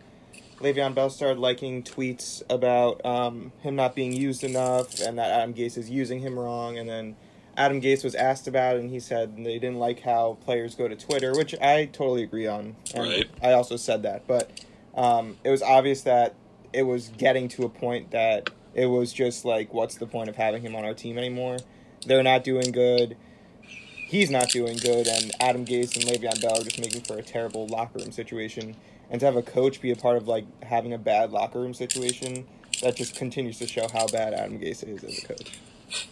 [0.60, 5.54] Le'Veon Bell started liking tweets about um, him not being used enough and that Adam
[5.54, 6.78] Gase is using him wrong.
[6.78, 7.16] And then
[7.56, 10.88] Adam Gase was asked about it, and he said they didn't like how players go
[10.88, 12.76] to Twitter, which I totally agree on.
[12.94, 13.30] And right.
[13.42, 14.50] I also said that, but
[14.94, 16.34] um, it was obvious that
[16.72, 20.36] it was getting to a point that it was just like, what's the point of
[20.36, 21.56] having him on our team anymore?
[22.06, 23.16] They're not doing good.
[23.62, 27.22] He's not doing good, and Adam Gase and Le'Veon Bell are just making for a
[27.22, 28.76] terrible locker room situation.
[29.10, 31.74] And to have a coach be a part of like having a bad locker room
[31.74, 32.46] situation,
[32.82, 35.58] that just continues to show how bad Adam Gase is as a coach.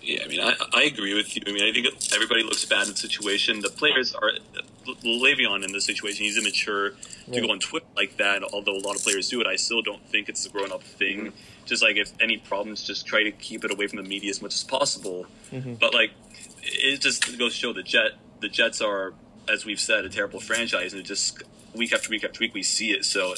[0.00, 1.42] Yeah, I mean, I, I agree with you.
[1.46, 3.60] I mean, I think everybody looks bad in the situation.
[3.60, 4.30] The players are
[4.86, 6.24] Le'Veon in this situation.
[6.24, 6.92] He's immature
[7.32, 8.44] to go on Twitter like that.
[8.44, 10.82] Although a lot of players do it, I still don't think it's a grown up
[10.82, 11.18] thing.
[11.18, 11.64] Mm-hmm.
[11.66, 14.40] Just like if any problems, just try to keep it away from the media as
[14.40, 15.26] much as possible.
[15.50, 15.74] Mm-hmm.
[15.74, 16.12] But like,
[16.62, 18.12] it just goes to show the Jet.
[18.40, 19.14] The Jets are,
[19.48, 21.42] as we've said, a terrible franchise, and it just
[21.74, 23.04] week after week after week we see it.
[23.04, 23.34] So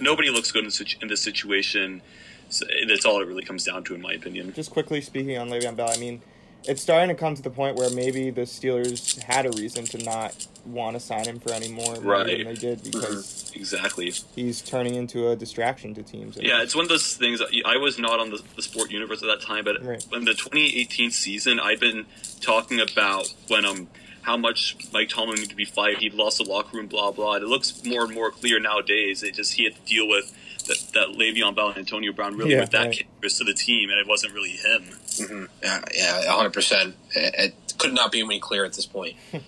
[0.00, 2.02] nobody looks good in, in this situation.
[2.48, 4.52] So that's all it really comes down to, in my opinion.
[4.52, 6.22] Just quickly speaking on Le'Veon Bell, I mean,
[6.66, 9.98] it's starting to come to the point where maybe the Steelers had a reason to
[10.02, 12.26] not want to sign him for any more right.
[12.26, 13.60] than they did because mm-hmm.
[13.60, 16.38] exactly he's turning into a distraction to teams.
[16.40, 17.42] Yeah, it's one of those things.
[17.64, 20.04] I was not on the, the sport universe at that time, but right.
[20.08, 22.06] when the 2018 season, I'd been
[22.40, 23.88] talking about when um
[24.24, 25.98] how much Mike Tomlin needed to be fired.
[25.98, 27.34] He'd lost the locker room, blah blah.
[27.34, 29.22] It looks more and more clear nowadays.
[29.22, 30.32] It just he had to deal with
[30.66, 33.30] that, that Le'Veon Bell and Antonio Brown really yeah, were that right.
[33.30, 34.82] to the team, and it wasn't really him.
[34.82, 35.44] Mm-hmm.
[35.62, 36.96] Yeah, yeah, hundred percent.
[37.14, 39.16] It, could not be any clearer at this point.
[39.30, 39.42] when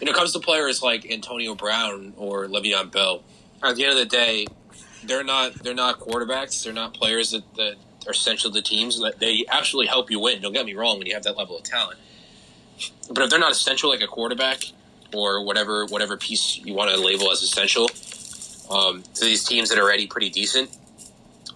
[0.00, 3.22] it comes to players like Antonio Brown or Le'Veon Bell,
[3.62, 4.46] at the end of the day,
[5.04, 6.64] they're not they're not quarterbacks.
[6.64, 9.00] They're not players that, that are essential to teams.
[9.00, 10.40] That they actually help you win.
[10.40, 11.98] Don't get me wrong when you have that level of talent.
[13.08, 14.64] But if they're not essential like a quarterback
[15.14, 17.90] or whatever whatever piece you want to label as essential
[18.70, 20.70] um, to these teams that are already pretty decent,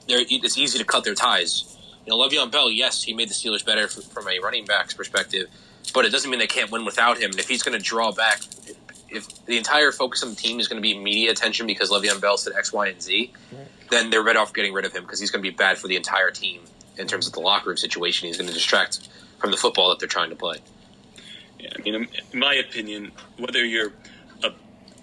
[0.08, 1.70] it's easy to cut their ties.
[2.06, 5.46] You know, Le'Veon Bell, yes, he made the Steelers better from a running back's perspective,
[5.94, 7.30] but it doesn't mean they can't win without him.
[7.30, 8.40] And if he's going to draw back,
[9.08, 12.20] if the entire focus on the team is going to be media attention because Le'Veon
[12.20, 13.32] Bell said X, Y, and Z,
[13.90, 15.88] then they're better off getting rid of him because he's going to be bad for
[15.88, 16.62] the entire team
[16.98, 18.26] in terms of the locker room situation.
[18.26, 19.08] He's going to distract
[19.38, 20.58] from the football that they're trying to play.
[21.72, 23.92] I mean, in my opinion, whether you're
[24.42, 24.52] a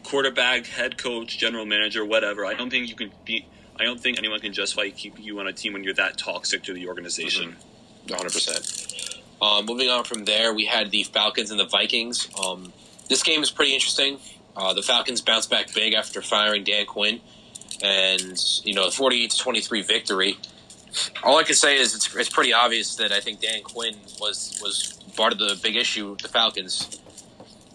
[0.03, 3.45] quarterback, head coach, general manager, whatever, I don't think you can be.
[3.79, 6.63] I don't think anyone can justify keeping you on a team when you're that toxic
[6.63, 7.55] to the organization.
[8.07, 8.13] Mm-hmm.
[8.13, 9.21] 100%.
[9.41, 12.27] Um, moving on from there, we had the Falcons and the Vikings.
[12.45, 12.71] Um,
[13.09, 14.19] this game is pretty interesting.
[14.55, 17.21] Uh, the Falcons bounced back big after firing Dan Quinn,
[17.81, 20.37] and you know, 48 to 23 victory.
[21.23, 24.59] All I can say is it's, it's pretty obvious that I think Dan Quinn was
[24.61, 26.99] was part of the big issue with the Falcons.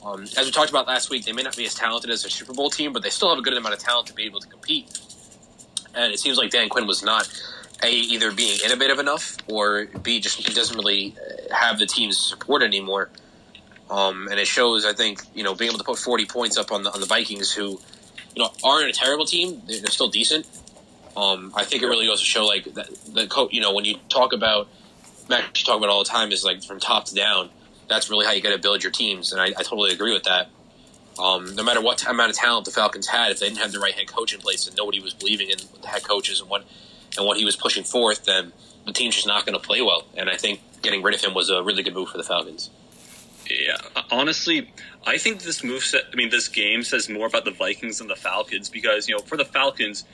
[0.05, 2.31] Um, as we talked about last week, they may not be as talented as a
[2.31, 4.41] Super Bowl team, but they still have a good amount of talent to be able
[4.41, 4.99] to compete.
[5.95, 7.29] And it seems like Dan Quinn was not
[7.83, 11.15] a either being innovative enough or b just he doesn't really
[11.51, 13.11] have the team's support anymore.
[13.91, 16.73] Um, and it shows, I think, you know, being able to put 40 points up
[16.73, 17.81] on the on the Vikings, who,
[18.35, 19.63] you know, aren't a terrible team.
[19.67, 20.47] They're, they're still decent.
[21.17, 23.53] Um, I think it really goes to show, like, that the coach.
[23.53, 24.69] You know, when you talk about
[25.29, 27.51] Matt, you talk about all the time is like from top to down.
[27.89, 30.25] That's really how you got to build your teams, and I, I totally agree with
[30.25, 30.49] that.
[31.19, 33.79] Um, no matter what amount of talent the Falcons had, if they didn't have the
[33.79, 36.65] right head coach in place and nobody was believing in the head coaches and what
[37.17, 38.53] and what he was pushing forth, then
[38.85, 40.05] the team's just not going to play well.
[40.17, 42.71] And I think getting rid of him was a really good move for the Falcons.
[43.49, 43.77] Yeah,
[44.11, 44.71] honestly,
[45.07, 45.85] I think this move.
[45.85, 49.15] Set, I mean, this game says more about the Vikings than the Falcons because you
[49.15, 50.05] know, for the Falcons,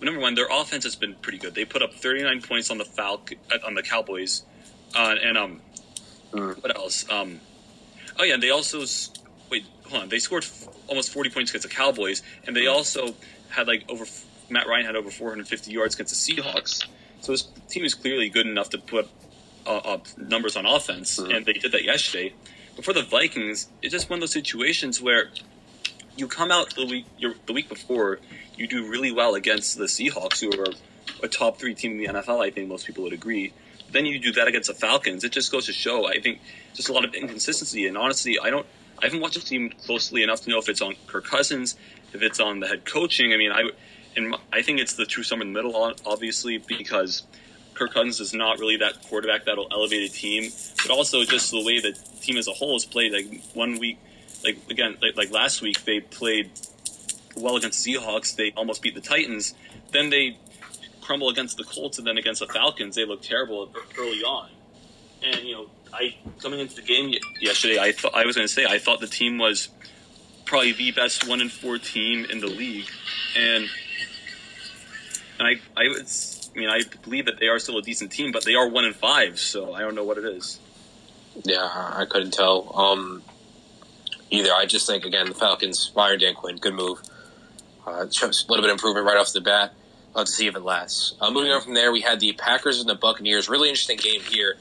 [0.00, 1.54] number one, their offense has been pretty good.
[1.54, 4.42] They put up 39 points on the Falcon on the Cowboys,
[4.94, 5.60] uh, and um,
[6.32, 6.62] mm.
[6.62, 7.10] what else?
[7.10, 7.40] Um,
[8.18, 8.84] oh yeah, and they also
[9.50, 9.64] wait.
[9.88, 13.14] Hold on, they scored f- almost 40 points against the Cowboys, and they also
[13.50, 14.04] had like over
[14.50, 16.86] Matt Ryan had over 450 yards against the Seahawks.
[17.20, 19.08] So his team is clearly good enough to put
[19.66, 21.30] uh, up numbers on offense, mm-hmm.
[21.30, 22.34] and they did that yesterday.
[22.76, 25.30] But for the Vikings, it's just one of those situations where
[26.16, 27.06] you come out the week
[27.46, 28.20] the week before,
[28.56, 30.72] you do really well against the Seahawks, who are
[31.22, 32.44] a top three team in the NFL.
[32.44, 33.52] I think most people would agree.
[33.90, 35.24] Then you do that against the Falcons.
[35.24, 36.06] It just goes to show.
[36.06, 36.40] I think
[36.74, 37.86] just a lot of inconsistency.
[37.86, 38.66] And honestly, I don't.
[39.00, 41.76] I haven't watched the team closely enough to know if it's on Kirk Cousins,
[42.12, 43.32] if it's on the head coaching.
[43.32, 43.70] I mean, I
[44.16, 47.22] and I think it's the true somewhere in the middle, obviously, because
[47.74, 50.50] Kirk Cousins is not really that quarterback that'll elevate a team,
[50.82, 53.12] but also just the way the team as a whole has played.
[53.12, 53.98] Like one week,
[54.42, 56.50] like again, like, like last week, they played
[57.36, 58.34] well against the Seahawks.
[58.34, 59.54] They almost beat the Titans.
[59.92, 60.36] Then they
[61.08, 64.50] crumble against the Colts, and then against the Falcons, they look terrible early on.
[65.24, 68.52] And you know, I coming into the game yesterday, I thought I was going to
[68.52, 69.70] say I thought the team was
[70.44, 72.90] probably the best one in four team in the league,
[73.38, 73.64] and
[75.38, 78.44] and I, I, I mean, I believe that they are still a decent team, but
[78.44, 80.60] they are one in five, so I don't know what it is.
[81.42, 82.76] Yeah, I couldn't tell.
[82.76, 83.22] Um,
[84.28, 84.52] either.
[84.52, 87.00] I just think again, the Falcons fired Dan Quinn, good move.
[87.86, 89.72] Uh, a little bit of improvement right off the bat.
[90.14, 91.14] Love to see if it lasts.
[91.20, 93.48] Uh, moving on from there, we had the Packers and the Buccaneers.
[93.48, 94.56] Really interesting game here.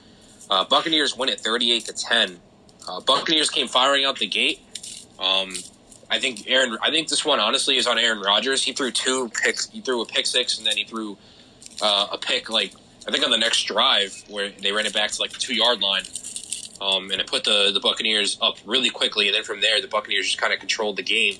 [0.50, 2.40] Uh, Buccaneers win at thirty-eight to ten.
[2.88, 4.60] Uh, Buccaneers came firing out the gate.
[5.20, 5.54] Um,
[6.10, 6.78] I think Aaron.
[6.82, 8.64] I think this one honestly is on Aaron Rodgers.
[8.64, 9.70] He threw two picks.
[9.70, 11.18] He threw a pick six, and then he threw
[11.82, 12.74] uh, a pick like
[13.08, 15.56] I think on the next drive where they ran it back to like the two
[15.56, 16.04] yard line,
[16.82, 19.28] um, and it put the the Buccaneers up really quickly.
[19.28, 21.38] And then from there, the Buccaneers just kind of controlled the game.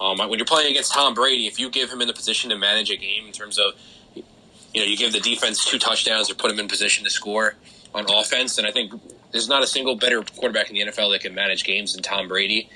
[0.00, 2.56] Um, when you're playing against Tom Brady, if you give him in the position to
[2.56, 3.72] manage a game in terms of
[4.14, 7.54] you know you give the defense two touchdowns or put him in position to score
[7.94, 8.92] on offense, then I think
[9.32, 12.28] there's not a single better quarterback in the NFL that can manage games than Tom
[12.28, 12.68] Brady.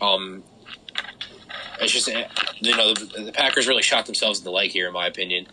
[0.00, 0.42] Um,
[1.80, 2.08] it's just
[2.60, 5.46] you know the, the, Packers really shot themselves in the leg here, in my opinion.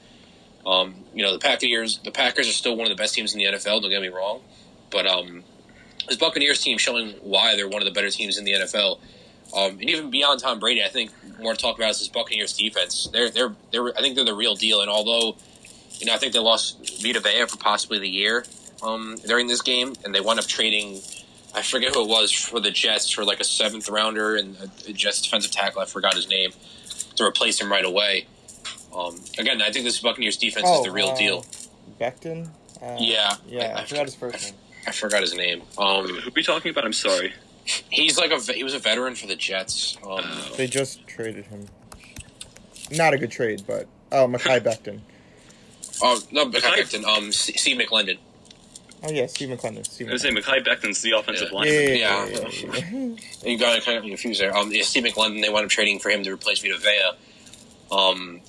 [0.66, 3.40] Um, you know the Packers, the Packers are still one of the best teams in
[3.40, 3.82] the NFL.
[3.82, 4.42] Don't get me wrong,
[4.92, 5.44] but um,
[6.08, 9.00] this Buccaneers team showing why they're one of the better teams in the NFL.
[9.56, 12.56] Um, and even beyond Tom Brady, I think more to talk about is this Buccaneers
[12.56, 13.10] defense.
[13.12, 14.82] They're they're they're I think they're the real deal.
[14.82, 15.36] And although
[16.00, 18.46] you know I think they lost Vita Vea for possibly the year
[18.82, 21.02] um, during this game, and they wound up trading
[21.54, 24.56] I forget who it was for the Jets for like a seventh rounder and
[24.88, 25.82] a Jets defensive tackle.
[25.82, 26.52] I forgot his name
[27.16, 28.28] to replace him right away.
[28.96, 31.46] Um, again, I think this Buccaneers defense oh, is the real uh, deal.
[32.00, 32.48] Becton.
[32.82, 33.76] Uh, yeah, yeah.
[33.76, 34.54] I, I, forgot his first name.
[34.88, 35.62] I forgot his name.
[35.78, 36.86] Um, who are we talking about?
[36.86, 37.34] I'm sorry.
[37.90, 39.98] He's like a he was a veteran for the Jets.
[40.08, 40.26] Um,
[40.58, 41.68] they just traded him.
[42.92, 45.00] Not a good trade, but oh, Mekhi Becton.
[46.02, 47.06] Oh no, Mekhi Becton.
[47.06, 48.18] Um, Steve McLendon.
[49.04, 49.86] Oh yeah, Steve McLendon.
[49.86, 50.64] Steve I was saying McLendon.
[50.64, 51.64] Mekhi Becton's the offensive Yeah.
[51.64, 51.74] Yeah, lineman.
[51.74, 52.26] yeah, Yeah.
[52.26, 53.16] yeah, yeah, yeah.
[53.52, 54.56] You got to kind of confused there.
[54.56, 57.96] Um, yeah, Steve McLendon, they wound up trading for him to replace Vita Vea.
[57.96, 58.42] Um,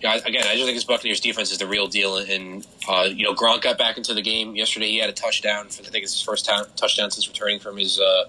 [0.00, 2.16] again, I just think this Buccaneers defense is the real deal.
[2.18, 4.90] And uh, you know, Gronk got back into the game yesterday.
[4.90, 5.68] He had a touchdown.
[5.68, 8.24] For, I think it's his first time, touchdown since returning from his uh,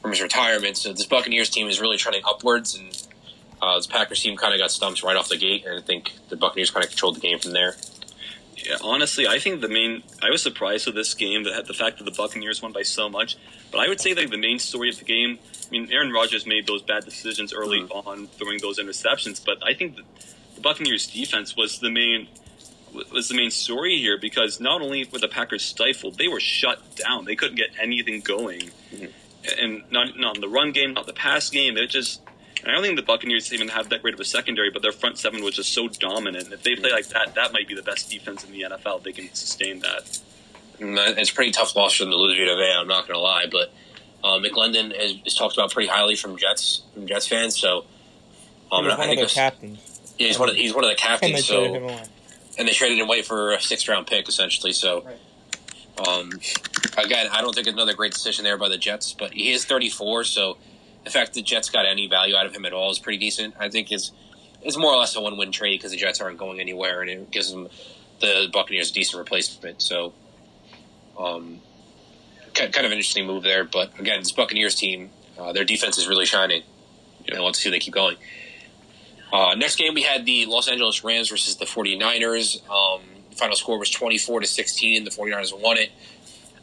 [0.00, 0.76] from his retirement.
[0.76, 3.06] So this Buccaneers team is really trending upwards, and
[3.60, 5.64] uh, this Packers team kind of got stumped right off the gate.
[5.66, 7.76] And I think the Buccaneers kind of controlled the game from there.
[8.56, 10.02] Yeah, honestly, I think the main.
[10.22, 13.08] I was surprised with this game that the fact that the Buccaneers won by so
[13.08, 13.36] much.
[13.70, 15.38] But I would say that the main story of the game.
[15.66, 19.42] I mean, Aaron Rodgers made those bad decisions early on, throwing those interceptions.
[19.44, 20.04] But I think that
[20.60, 22.28] the Buccaneers' defense was the main
[23.12, 26.96] was the main story here because not only were the Packers stifled, they were shut
[26.96, 27.24] down.
[27.24, 29.10] They couldn't get anything going, Mhm.
[29.58, 31.76] and not not in the run game, not the pass game.
[31.76, 32.20] It just.
[32.62, 35.16] I don't think the Buccaneers even have that great of a secondary, but their front
[35.16, 36.52] seven was just so dominant.
[36.52, 38.98] If they play like that, that might be the best defense in the NFL.
[38.98, 40.18] If they can sustain that.
[40.78, 42.74] It's a pretty tough loss for them to lose Vita Vea.
[42.78, 43.72] I'm not going to lie, but
[44.22, 47.56] uh, McLendon is, is talked about pretty highly from Jets from Jets fans.
[47.58, 47.86] So
[48.70, 49.78] um, I think their this- captains,
[50.20, 51.46] yeah, he's one of he's one of the and they captains.
[51.46, 52.02] traded him So away.
[52.58, 54.72] and they traded him away for a sixth round pick essentially.
[54.72, 55.06] So
[56.06, 56.30] um,
[56.96, 59.64] again, I don't think it's another great decision there by the Jets, but he is
[59.64, 60.24] 34.
[60.24, 60.56] So
[61.04, 63.54] the fact the Jets got any value out of him at all is pretty decent.
[63.58, 64.12] I think it's
[64.62, 67.10] it's more or less a one win trade because the Jets aren't going anywhere, and
[67.10, 67.68] it gives them
[68.20, 69.82] the Buccaneers a decent replacement.
[69.82, 70.12] So.
[71.18, 71.60] Um,
[72.54, 73.64] kind of an interesting move there.
[73.64, 76.62] But again, this Buccaneers team, uh, their defense is really shining.
[77.26, 78.16] You know, let's see if they keep going.
[79.32, 82.68] Uh, next game, we had the Los Angeles Rams versus the 49ers.
[82.68, 83.02] Um,
[83.36, 85.04] final score was 24 to 16.
[85.04, 85.90] The 49ers won it.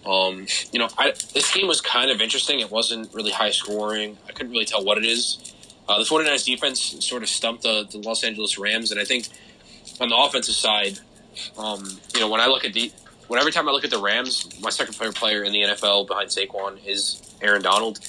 [0.06, 2.60] Um, you know, I, this game was kind of interesting.
[2.60, 4.18] It wasn't really high scoring.
[4.28, 5.54] I couldn't really tell what it is.
[5.88, 9.28] Uh, the 49ers defense sort of stumped the, the Los Angeles Rams, and I think
[10.00, 11.00] on the offensive side,
[11.58, 12.92] um, you know, when I look at the
[13.28, 16.08] when every time I look at the Rams, my second favorite player in the NFL
[16.08, 18.00] behind Saquon is Aaron Donald.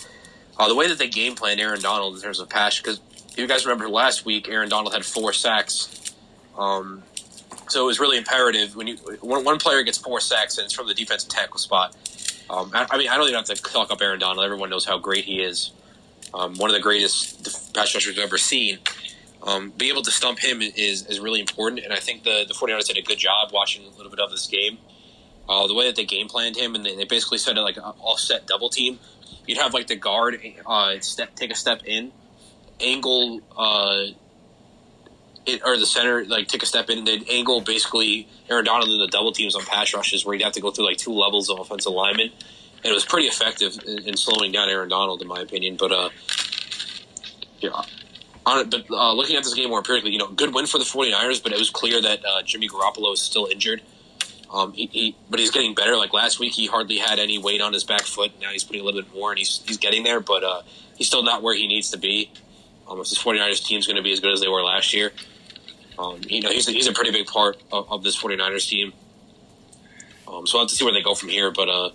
[0.57, 3.01] Uh, the way that they game plan Aaron Donald in terms of pass, because
[3.38, 6.14] you guys remember last week, Aaron Donald had four sacks.
[6.57, 7.03] Um,
[7.68, 10.74] so it was really imperative when you when one player gets four sacks and it's
[10.74, 11.94] from the defensive tackle spot.
[12.51, 14.44] Um, I, I mean, I don't even have to talk up Aaron Donald.
[14.44, 15.72] Everyone knows how great he is.
[16.33, 18.79] Um, one of the greatest pass rushers we've ever seen.
[19.42, 22.55] Um, being able to stump him is, is really important, and I think the, the
[22.55, 24.79] 49ers did a good job watching a little bit of this game.
[25.48, 27.77] Uh, the way that they game planned him, and they, they basically set it like
[27.77, 28.98] an offset double team.
[29.46, 32.12] You'd have like the guard uh, step, take a step in,
[32.81, 34.05] angle, uh,
[35.47, 38.91] it, or the center like take a step in, and they'd angle basically Aaron Donald
[38.91, 41.12] in the double teams on pass rushes, where you'd have to go through like two
[41.12, 45.23] levels of offensive linemen, and it was pretty effective in, in slowing down Aaron Donald,
[45.23, 45.77] in my opinion.
[45.77, 46.11] But uh,
[47.61, 47.83] yeah.
[48.47, 50.85] On but uh, looking at this game more empirically, you know, good win for the
[50.85, 53.83] 49ers, but it was clear that uh, Jimmy Garoppolo is still injured.
[54.51, 55.97] Um, he, he, but he's getting better.
[55.97, 58.33] Like last week, he hardly had any weight on his back foot.
[58.41, 60.21] Now he's putting a little bit more, and he's he's getting there.
[60.21, 60.62] But uh,
[60.97, 62.31] he's still not where he needs to be.
[62.88, 64.94] Um, if this 49ers team is going to be as good as they were last
[64.94, 65.12] year,
[65.98, 68.92] um, you know, he's a, he's a pretty big part of, of this 49ers team.
[70.27, 71.51] Um, so we'll have to see where they go from here.
[71.51, 71.90] But uh,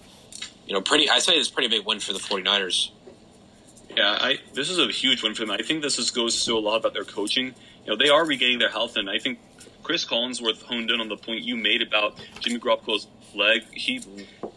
[0.67, 1.09] you know, pretty.
[1.09, 2.89] I'd say it's a pretty big win for the 49ers.
[3.95, 5.51] Yeah, I this is a huge win for them.
[5.51, 7.53] I think this is, goes to a lot about their coaching.
[7.85, 9.39] You know, they are regaining their health, and I think
[9.83, 13.63] Chris Collinsworth honed in on the point you made about Jimmy Garoppolo's leg.
[13.71, 14.01] He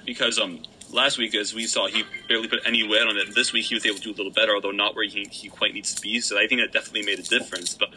[0.07, 0.61] because um
[0.93, 3.35] last week, as we saw, he barely put any weight on it.
[3.35, 5.49] This week, he was able to do a little better, although not where he, he
[5.49, 6.21] quite needs to be.
[6.21, 7.75] So I think that definitely made a difference.
[7.75, 7.91] But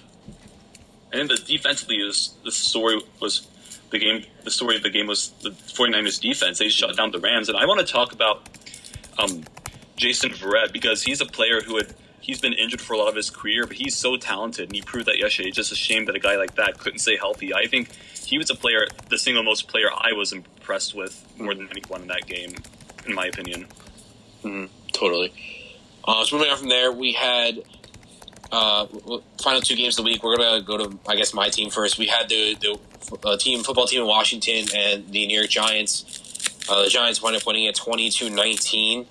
[1.12, 3.48] and the defensively is the story was
[3.90, 4.24] the game.
[4.44, 6.60] The story of the game was the 49ers defense.
[6.60, 8.48] They shut down the Rams, and I want to talk about
[9.18, 9.44] um,
[9.96, 13.16] Jason Verrett because he's a player who had he's been injured for a lot of
[13.16, 15.50] his career, but he's so talented, and he proved that yesterday.
[15.50, 17.54] It's just a shame that a guy like that couldn't stay healthy.
[17.54, 17.92] I think
[18.26, 22.04] he was a player, the single most player I was impressed with more than anyone
[22.04, 22.54] in that game,
[23.10, 23.66] in my opinion.
[24.94, 25.34] Totally.
[26.06, 27.62] Uh, so moving on from there, we had
[28.52, 28.88] uh,
[29.42, 30.24] final two games of the week.
[30.24, 31.98] We're gonna go to I guess my team first.
[31.98, 32.80] We had the the
[33.24, 36.66] uh, team football team in Washington and the New York Giants.
[36.70, 39.06] Uh, the Giants wound up winning at 22-19.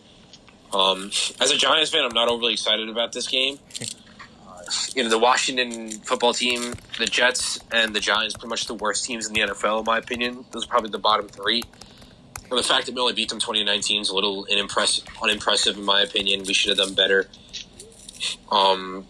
[0.72, 3.58] Um, as a Giants fan, I'm not overly excited about this game.
[4.46, 4.62] Uh,
[4.94, 9.04] you know, the Washington football team, the Jets, and the Giants, pretty much the worst
[9.04, 10.44] teams in the NFL, in my opinion.
[10.52, 11.64] Those are probably the bottom three.
[12.50, 16.00] The fact that we only beat them 2019 is a little unimpressive, unimpressive in my
[16.00, 16.44] opinion.
[16.46, 17.28] We should have done better.
[18.50, 19.06] Um,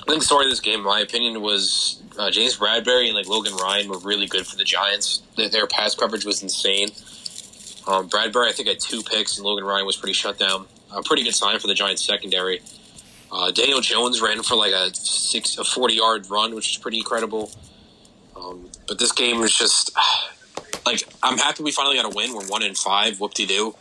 [0.00, 3.14] I think the story of this game, in my opinion, was uh, James Bradberry and
[3.14, 5.22] like Logan Ryan were really good for the Giants.
[5.36, 6.90] Their, their pass coverage was insane.
[7.86, 10.66] Um, Bradberry, I think, had two picks, and Logan Ryan was pretty shut down.
[10.92, 12.60] A pretty good sign for the Giants secondary.
[13.32, 16.98] Uh, Daniel Jones ran for like a six, a forty yard run, which is pretty
[16.98, 17.50] incredible.
[18.36, 19.90] Um, but this game was just
[20.86, 22.32] like I'm happy we finally got a win.
[22.32, 23.20] We're one in five.
[23.20, 23.74] Whoop de doo.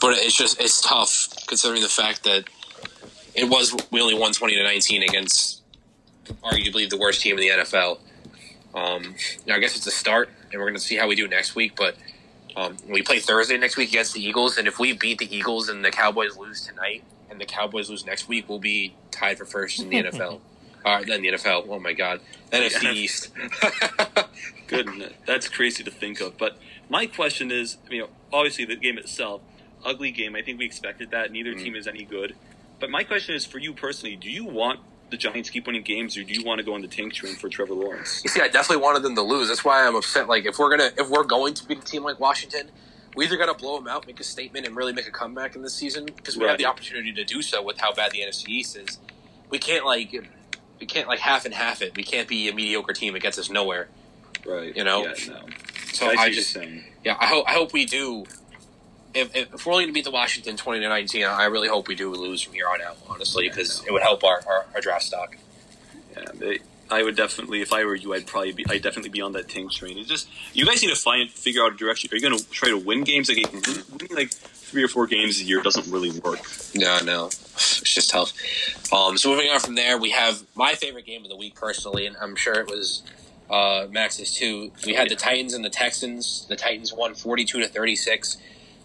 [0.00, 2.44] But it's just it's tough considering the fact that
[3.34, 5.62] it was we only won twenty to nineteen against
[6.42, 7.98] arguably the worst team in the NFL.
[8.74, 9.14] Um,
[9.50, 11.76] I guess it's a start, and we're going to see how we do next week.
[11.76, 11.96] But
[12.56, 15.68] um, we play Thursday next week against the Eagles, and if we beat the Eagles
[15.68, 19.44] and the Cowboys lose tonight, and the Cowboys lose next week, we'll be tied for
[19.44, 20.40] first in the NFL.
[20.84, 21.66] Uh, then the NFL.
[21.70, 22.20] Oh my God,
[22.52, 23.30] NFC East.
[24.66, 26.36] Good, that's crazy to think of.
[26.38, 26.56] But
[26.88, 29.42] my question is, you know, obviously the game itself,
[29.84, 30.34] ugly game.
[30.36, 31.30] I think we expected that.
[31.32, 31.62] Neither Mm.
[31.62, 32.34] team is any good.
[32.80, 36.16] But my question is for you personally: Do you want the Giants keep winning games,
[36.16, 38.20] or do you want to go on the tank train for Trevor Lawrence?
[38.24, 39.48] You see, I definitely wanted them to lose.
[39.48, 40.28] That's why I'm upset.
[40.28, 42.70] Like, if we're gonna, if we're going to beat a team like Washington,
[43.14, 45.62] we either gotta blow them out, make a statement, and really make a comeback in
[45.62, 48.48] this season because we have the opportunity to do so with how bad the NFC
[48.48, 48.98] East is.
[49.50, 50.10] We can't like,
[50.80, 51.94] we can't like half and half it.
[51.96, 53.88] We can't be a mediocre team It gets us nowhere.
[54.46, 54.76] Right.
[54.76, 55.02] You know?
[55.02, 55.40] Yeah, no.
[55.92, 56.56] So I I, just,
[57.04, 58.24] yeah, I hope, I hope we do.
[59.14, 61.86] If, if, we're only going to beat the Washington twenty to nineteen, I really hope
[61.86, 62.96] we do lose from here on out.
[63.08, 65.36] Honestly, because it would help our, our, our draft stock.
[66.16, 66.58] Yeah, they,
[66.90, 69.48] I would definitely, if I were you, I'd probably be, I'd definitely be on that
[69.48, 69.98] tank train.
[69.98, 72.10] It's just you guys need to find, figure out a direction.
[72.12, 73.28] Are you going to try to win games?
[73.28, 76.40] Like winning like three or four games a year doesn't really work.
[76.74, 78.32] No, no, it's just tough.
[78.92, 82.06] Um, so moving on from there, we have my favorite game of the week personally,
[82.06, 83.02] and I'm sure it was
[83.50, 84.72] uh, Max's too.
[84.86, 86.46] We had the Titans and the Texans.
[86.48, 88.38] The Titans won 42 to 36.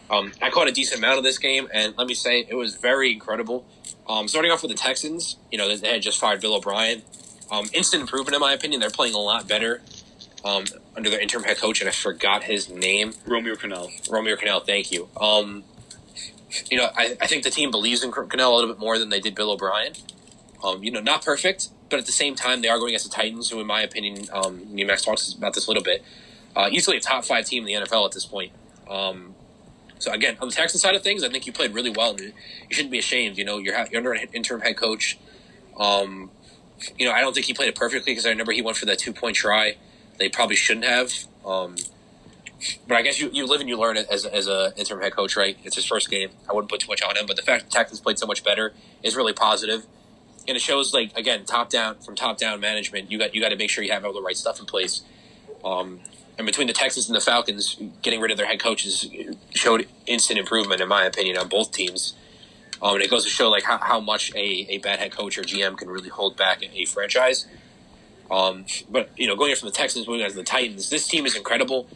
[0.10, 2.76] Um, I caught a decent amount of this game, and let me say it was
[2.76, 3.66] very incredible.
[4.08, 7.04] Um, starting off with the Texans, you know they had just fired Bill O'Brien.
[7.52, 8.80] Um, instant improvement, in my opinion.
[8.80, 9.82] They're playing a lot better
[10.44, 13.14] um, under their interim head coach, and I forgot his name.
[13.26, 13.90] Romeo Crennel.
[14.12, 15.10] Romeo Crennel, thank you.
[15.20, 15.64] Um,
[16.70, 19.10] you know, I, I think the team believes in Crennel a little bit more than
[19.10, 19.94] they did Bill O'Brien.
[20.64, 23.16] Um, you know, not perfect, but at the same time, they are going against the
[23.16, 26.04] Titans, who, in my opinion, um, Max talks about this a little bit,
[26.56, 28.52] uh, easily a top five team in the NFL at this point.
[28.90, 29.36] Um,
[30.00, 32.12] so again, on the Texans side of things, I think you played really well.
[32.12, 32.34] And you
[32.72, 33.38] shouldn't be ashamed.
[33.38, 35.18] You know, you're, ha- you're under an interim head coach.
[35.78, 36.32] Um,
[36.98, 38.86] you know, I don't think he played it perfectly because I remember he went for
[38.86, 39.76] that two point try.
[40.18, 41.14] They probably shouldn't have.
[41.46, 41.76] Um,
[42.88, 45.38] but I guess you, you live and you learn as as a interim head coach,
[45.38, 45.58] right?
[45.64, 46.30] It's his first game.
[46.50, 48.44] I wouldn't put too much on him, but the fact that Texans played so much
[48.44, 49.86] better is really positive,
[50.50, 53.12] and it shows like again top down from top down management.
[53.12, 55.04] You got you got to make sure you have all the right stuff in place.
[55.64, 56.02] Um,
[56.38, 59.10] and between the Texans and the Falcons, getting rid of their head coaches
[59.52, 62.14] showed instant improvement, in my opinion, on both teams.
[62.82, 65.38] Um, and it goes to show like how, how much a, a bad head coach
[65.38, 67.46] or GM can really hold back a franchise.
[68.32, 71.26] Um, but you know, going from the Texans moving on to the Titans, this team
[71.26, 71.88] is incredible.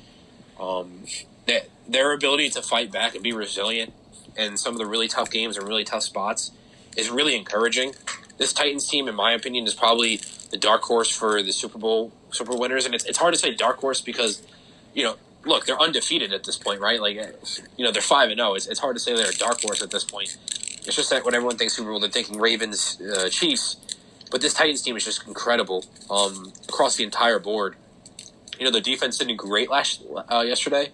[0.60, 1.06] Um,
[1.48, 3.94] that their ability to fight back and be resilient
[4.38, 6.52] in some of the really tough games and really tough spots
[6.98, 7.94] is really encouraging.
[8.38, 10.20] This Titans team, in my opinion, is probably
[10.52, 13.54] the dark horse for the Super Bowl Super winners, and it's, it's hard to say
[13.54, 14.42] dark horse because
[14.94, 15.16] you know,
[15.46, 17.02] look, they're undefeated at this point, right?
[17.02, 17.16] Like,
[17.78, 18.54] you know, they're five and zero.
[18.54, 20.38] It's, it's hard to say they're a dark horse at this point.
[20.86, 23.78] It's just that when everyone thinks Super Bowl, they're thinking Ravens, uh, Chiefs,
[24.32, 27.76] but this Titans team is just incredible um, across the entire board.
[28.60, 30.92] You know, the defense didn't great last uh, yesterday,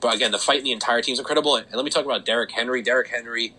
[0.00, 1.56] but again, the fight in the entire team is incredible.
[1.56, 2.82] And let me talk about Derrick Henry.
[2.82, 3.54] Derrick Henry,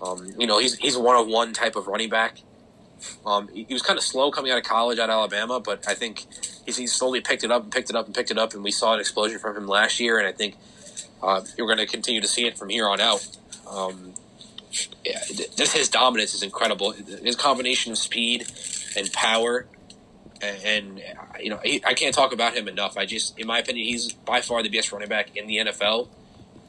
[0.00, 2.42] um, you know, he's he's one of one type of running back.
[3.26, 5.94] Um, he, he was kind of slow coming out of college at Alabama, but I
[5.94, 6.26] think
[6.64, 8.62] he's, he's slowly picked it up and picked it up and picked it up, and
[8.62, 10.56] we saw an explosion from him last year, and I think
[11.22, 13.26] uh, you're going to continue to see it from here on out.
[13.68, 14.14] Um,
[15.04, 16.92] yeah, his dominance is incredible.
[16.92, 18.46] His combination of speed
[18.96, 19.66] and power,
[20.40, 21.02] and, and
[21.40, 22.96] you know, he, I can't talk about him enough.
[22.96, 26.08] I just, in my opinion, he's by far the best running back in the NFL,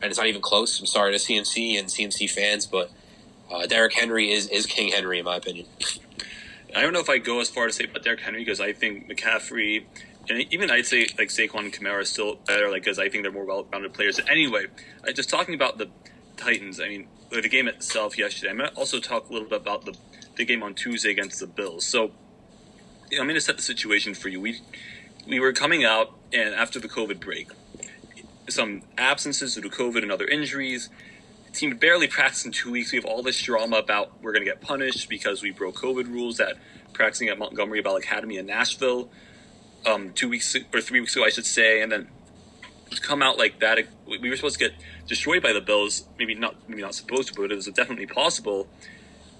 [0.01, 0.79] and it's not even close.
[0.79, 2.91] I'm sorry to CMC and CMC fans, but
[3.51, 5.65] uh, Derrick Henry is is King Henry in my opinion.
[6.75, 8.73] I don't know if I go as far to say about Derrick Henry because I
[8.73, 9.85] think McCaffrey
[10.29, 13.31] and even I'd say like Saquon and Kamara still better, like because I think they're
[13.31, 14.19] more well-rounded players.
[14.29, 14.67] Anyway,
[15.05, 15.89] I just talking about the
[16.37, 16.79] Titans.
[16.79, 18.51] I mean, the game itself yesterday.
[18.51, 19.95] I'm gonna also talk a little bit about the
[20.35, 21.85] the game on Tuesday against the Bills.
[21.85, 22.11] So,
[23.11, 24.39] you know, I'm to set the situation for you.
[24.39, 24.59] We
[25.27, 27.49] we were coming out and after the COVID break,
[28.49, 30.89] some absences due to COVID and other injuries.
[31.53, 32.91] Team barely practiced in two weeks.
[32.91, 36.07] We have all this drama about we're going to get punished because we broke COVID
[36.07, 36.57] rules at
[36.93, 39.09] practicing at Montgomery Bell Academy in Nashville
[39.85, 42.07] um, two weeks or three weeks ago, I should say, and then
[42.91, 44.73] to come out like that, we were supposed to get
[45.07, 46.05] destroyed by the Bills.
[46.17, 48.67] Maybe not, maybe not supposed to, but it was definitely possible.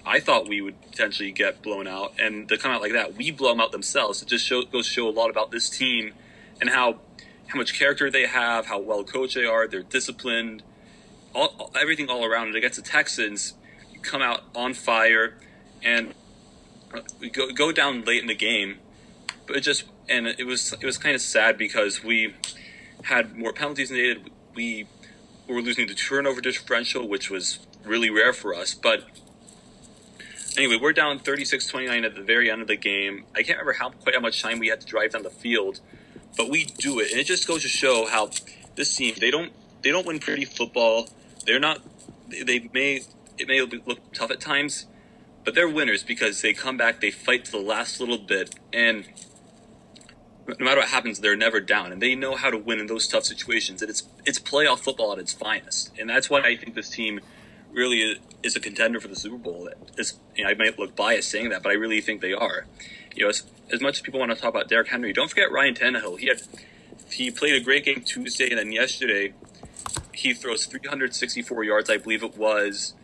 [0.06, 3.30] I thought we would potentially get blown out, and to come out like that, we
[3.30, 4.20] blow them out themselves.
[4.22, 6.12] It just show, goes to show a lot about this team
[6.60, 6.98] and how
[7.46, 9.68] how much character they have, how well coached they are.
[9.68, 10.62] They're disciplined,
[11.34, 12.48] all, everything all around.
[12.48, 13.54] And against the Texans,
[14.02, 15.34] come out on fire,
[15.82, 16.14] and
[17.18, 18.78] we go go down late in the game,
[19.46, 22.34] but it just and it was it was kind of sad because we
[23.04, 24.30] had more penalties than did.
[24.54, 24.86] We
[25.48, 28.74] were losing the turnover differential, which was really rare for us.
[28.74, 29.04] But
[30.56, 33.24] anyway, we're down 36-29 at the very end of the game.
[33.34, 35.80] I can't remember how quite how much time we had to drive down the field,
[36.36, 38.30] but we do it, and it just goes to show how
[38.76, 41.08] this team they don't they don't win pretty football.
[41.46, 41.80] They're not.
[42.28, 43.02] They may
[43.38, 44.86] it may look tough at times,
[45.44, 49.06] but they're winners because they come back, they fight to the last little bit, and
[50.46, 53.08] no matter what happens, they're never down, and they know how to win in those
[53.08, 53.82] tough situations.
[53.82, 57.20] And it's it's playoff football at its finest, and that's why I think this team
[57.72, 59.68] really is a contender for the Super Bowl.
[59.98, 62.66] It's, you know, I might look biased saying that, but I really think they are.
[63.16, 63.42] You know, as,
[63.72, 66.18] as much as people want to talk about Derrick Henry, don't forget Ryan Tannehill.
[66.18, 66.40] He had
[67.10, 69.34] he played a great game Tuesday, and then yesterday
[70.14, 72.94] he throws 364 yards, I believe it was,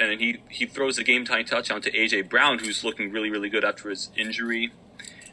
[0.00, 3.48] and he he throws a game time touchdown to AJ Brown, who's looking really really
[3.48, 4.72] good after his injury.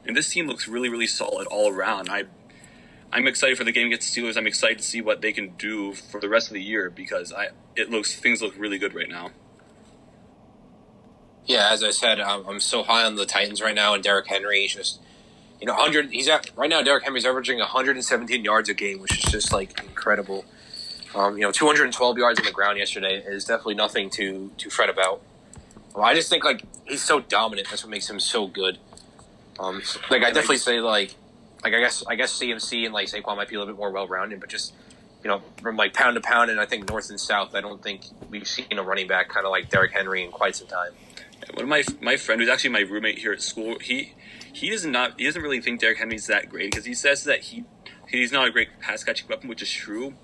[0.08, 2.10] And this team looks really really solid all around.
[2.10, 2.26] I
[3.12, 4.38] I'm excited for the game against the Steelers.
[4.38, 7.32] I'm excited to see what they can do for the rest of the year because
[7.32, 9.32] I it looks things look really good right now.
[11.46, 14.28] Yeah, as I said, I'm, I'm so high on the Titans right now, and Derrick
[14.28, 15.00] Henry is just
[15.62, 16.12] you know 100.
[16.12, 16.82] He's at right now.
[16.82, 20.46] Derrick Henry's averaging 117 yards a game, which is just like incredible.
[21.16, 24.90] Um, you know, 212 yards on the ground yesterday is definitely nothing to to fret
[24.90, 25.22] about.
[25.96, 27.70] Well, I just think like he's so dominant.
[27.70, 28.78] That's what makes him so good.
[29.58, 31.16] Um, like I definitely say like
[31.64, 33.92] like I guess I guess CMC and like Saquon might be a little bit more
[33.92, 34.74] well rounded, but just
[35.24, 37.82] you know from like pound to pound and I think north and south, I don't
[37.82, 40.92] think we've seen a running back kind of like Derrick Henry in quite some time.
[41.54, 44.16] One of my my friend who's actually my roommate here at school, he
[44.52, 47.40] he does not he doesn't really think Derrick Henry's that great because he says that
[47.40, 47.64] he
[48.10, 50.16] he's not a great pass catching weapon, which is true.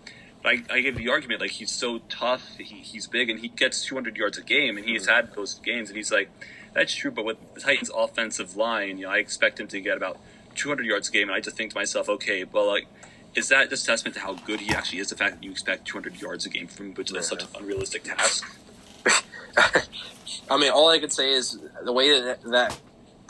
[0.43, 3.83] I, I give the argument like he's so tough, he, he's big, and he gets
[3.85, 6.29] 200 yards a game, and he's had those games, and he's like,
[6.73, 7.11] that's true.
[7.11, 10.17] But with the Titans' offensive line, you know, I expect him to get about
[10.55, 12.87] 200 yards a game, and I just think to myself, okay, well, like,
[13.35, 15.09] is that just testament to how good he actually is?
[15.09, 17.49] The fact that you expect 200 yards a game from him, which is such an
[17.57, 18.43] unrealistic task.
[20.49, 22.79] I mean, all I could say is the way that that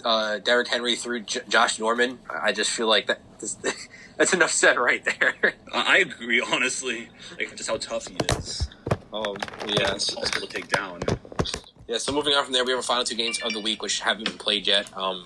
[0.04, 2.20] uh, Derrick Henry threw J- Josh Norman.
[2.30, 3.20] I just feel like that.
[4.22, 5.56] That's enough said right there.
[5.74, 7.10] I agree, honestly.
[7.40, 8.70] Like just how tough he is.
[9.12, 10.12] Um, yes.
[10.12, 11.02] Possible to take down.
[11.88, 11.98] Yeah.
[11.98, 14.00] So moving on from there, we have our final two games of the week, which
[14.00, 14.96] haven't been played yet.
[14.96, 15.26] Um,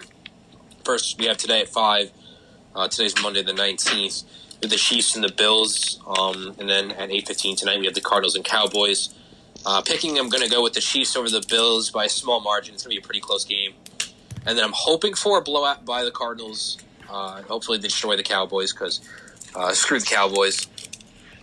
[0.85, 2.09] first, we have today at five.
[2.73, 4.23] Uh, today's Monday, the nineteenth.
[4.61, 7.95] With the Chiefs and the Bills, um, and then at eight fifteen tonight, we have
[7.95, 9.13] the Cardinals and Cowboys.
[9.65, 12.39] Uh, picking, I'm going to go with the Chiefs over the Bills by a small
[12.39, 12.73] margin.
[12.73, 13.73] It's going to be a pretty close game.
[14.45, 16.77] And then I'm hoping for a blowout by the Cardinals.
[17.09, 19.01] Uh, hopefully, destroy the Cowboys because
[19.55, 20.67] uh, screw the Cowboys.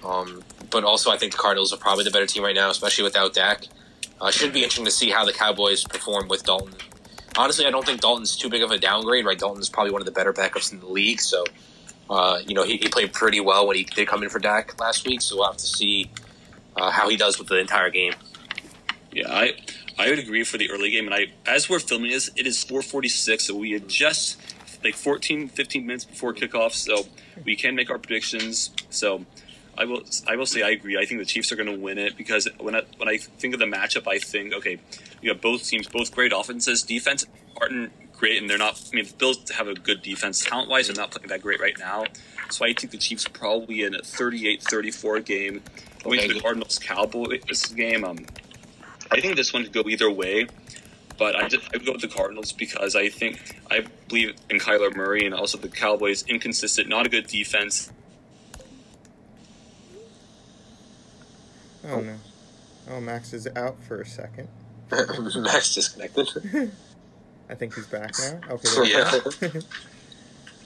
[0.05, 3.05] Um, but also, I think the Cardinals are probably the better team right now, especially
[3.05, 3.65] without Dak.
[4.21, 6.75] Uh, should be interesting to see how the Cowboys perform with Dalton.
[7.37, 9.25] Honestly, I don't think Dalton's too big of a downgrade.
[9.25, 11.21] Right, Dalton's probably one of the better backups in the league.
[11.21, 11.45] So,
[12.11, 14.79] uh, you know, he, he, played pretty well when he did come in for Dak
[14.81, 15.23] last week.
[15.23, 16.11] So we'll have to see
[16.77, 18.13] uh, how he does with the entire game.
[19.13, 19.55] Yeah, I
[19.99, 21.07] I would agree for the early game.
[21.07, 24.41] And I, as we're filming this, it is 4:46, so we had just
[24.85, 27.07] like 14, 15 minutes before kickoff, so
[27.45, 28.71] we can make our predictions.
[28.91, 29.25] So
[29.77, 30.99] I will, I will say I agree.
[30.99, 33.55] I think the Chiefs are going to win it because when I when I think
[33.55, 34.79] of the matchup, I think okay,
[35.21, 36.83] you have both teams, both great offenses.
[36.83, 37.25] Defense
[37.61, 38.81] aren't great, and they're not.
[38.93, 40.87] I mean, the Bills have a good defense talent wise.
[40.89, 42.05] They're not playing that great right now.
[42.51, 45.63] So I think the Chiefs probably in a 38-34 game.
[46.05, 46.29] Going okay.
[46.29, 48.19] to the Cardinals Cowboys game, um,
[49.13, 50.47] I think this one could go either way,
[51.19, 54.59] but I, just, I would go with the Cardinals because I think I believe in
[54.59, 57.93] Kyler Murray and also the Cowboys inconsistent, not a good defense.
[61.85, 62.17] Oh no!
[62.91, 64.49] Oh, Max is out for a second.
[65.37, 66.29] Max disconnected.
[67.51, 68.41] I think he's back now.
[68.51, 68.91] Okay.
[68.91, 69.11] Yeah.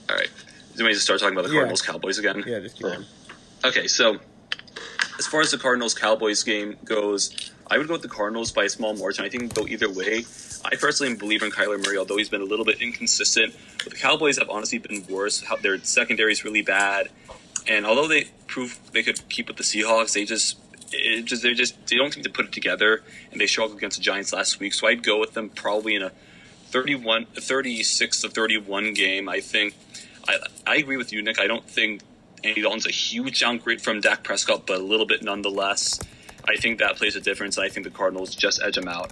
[0.09, 0.29] All right.
[0.75, 1.91] Do we just start talking about the Cardinals yeah.
[1.91, 2.43] Cowboys again?
[2.45, 3.03] Yeah, just keep going.
[3.65, 4.19] Okay, so
[5.17, 8.65] as far as the Cardinals Cowboys game goes, I would go with the Cardinals by
[8.65, 9.25] a small margin.
[9.25, 10.25] I think go either way.
[10.65, 13.55] I personally believe in Kyler Murray, although he's been a little bit inconsistent.
[13.83, 15.43] But the Cowboys have honestly been worse.
[15.61, 17.09] Their secondary is really bad,
[17.67, 20.57] and although they prove they could keep with the Seahawks, they just
[20.91, 23.97] it just they just they don't seem to put it together, and they struggled against
[23.97, 24.73] the Giants last week.
[24.73, 26.11] So I'd go with them probably in a
[26.69, 29.29] 31, 36 to 31 game.
[29.29, 29.75] I think
[30.27, 31.39] I, I agree with you, Nick.
[31.39, 32.01] I don't think
[32.43, 35.99] Andy Dalton's a huge downgrade from Dak Prescott, but a little bit nonetheless.
[36.47, 37.57] I think that plays a difference.
[37.57, 39.11] I think the Cardinals just edge them out.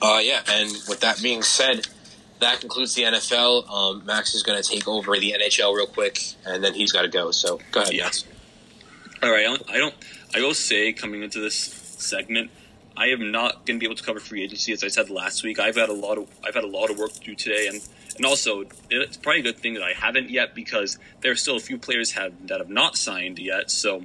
[0.00, 1.86] Uh, yeah, and with that being said,
[2.40, 3.70] that concludes the NFL.
[3.70, 7.02] Um, Max is going to take over the NHL real quick, and then he's got
[7.02, 7.30] to go.
[7.30, 7.92] So go ahead.
[7.92, 8.24] Yes.
[9.22, 9.46] All right.
[9.68, 9.94] I don't.
[10.34, 12.50] I will say coming into this segment,
[12.96, 15.44] I am not going to be able to cover free agency as I said last
[15.44, 15.60] week.
[15.60, 17.80] I've had a lot of I've had a lot of work to do today, and
[18.16, 21.56] And also, it's probably a good thing that I haven't yet because there are still
[21.56, 23.70] a few players have that have not signed yet.
[23.70, 24.04] So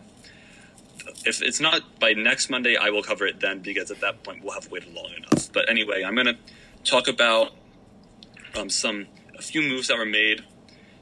[1.26, 4.44] if it's not by next Monday, I will cover it then because at that point
[4.44, 5.52] we'll have waited long enough.
[5.52, 6.38] But anyway, I'm going to
[6.84, 7.52] talk about
[8.56, 10.44] um, some a few moves that were made.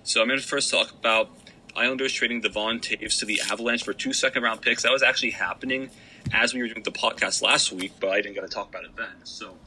[0.03, 1.29] So I'm going to first talk about
[1.75, 4.83] Islanders trading Devon Toews to the Avalanche for two second round picks.
[4.83, 5.89] That was actually happening
[6.33, 8.85] as we were doing the podcast last week, but I didn't get to talk about
[8.85, 9.07] it then.
[9.23, 9.57] So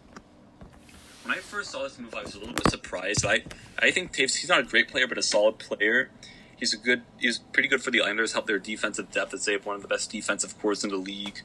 [1.24, 3.26] when I first saw this move, I was a little bit surprised.
[3.26, 3.42] I
[3.78, 6.10] I think Toews he's not a great player, but a solid player.
[6.58, 7.02] He's a good.
[7.18, 8.32] He's pretty good for the Islanders.
[8.32, 10.96] Help their defensive depth as they have one of the best defensive cores in the
[10.96, 11.40] league.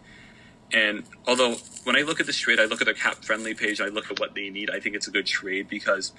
[0.72, 3.80] And although when I look at this trade, I look at their cap friendly page.
[3.80, 4.70] I look at what they need.
[4.72, 6.14] I think it's a good trade because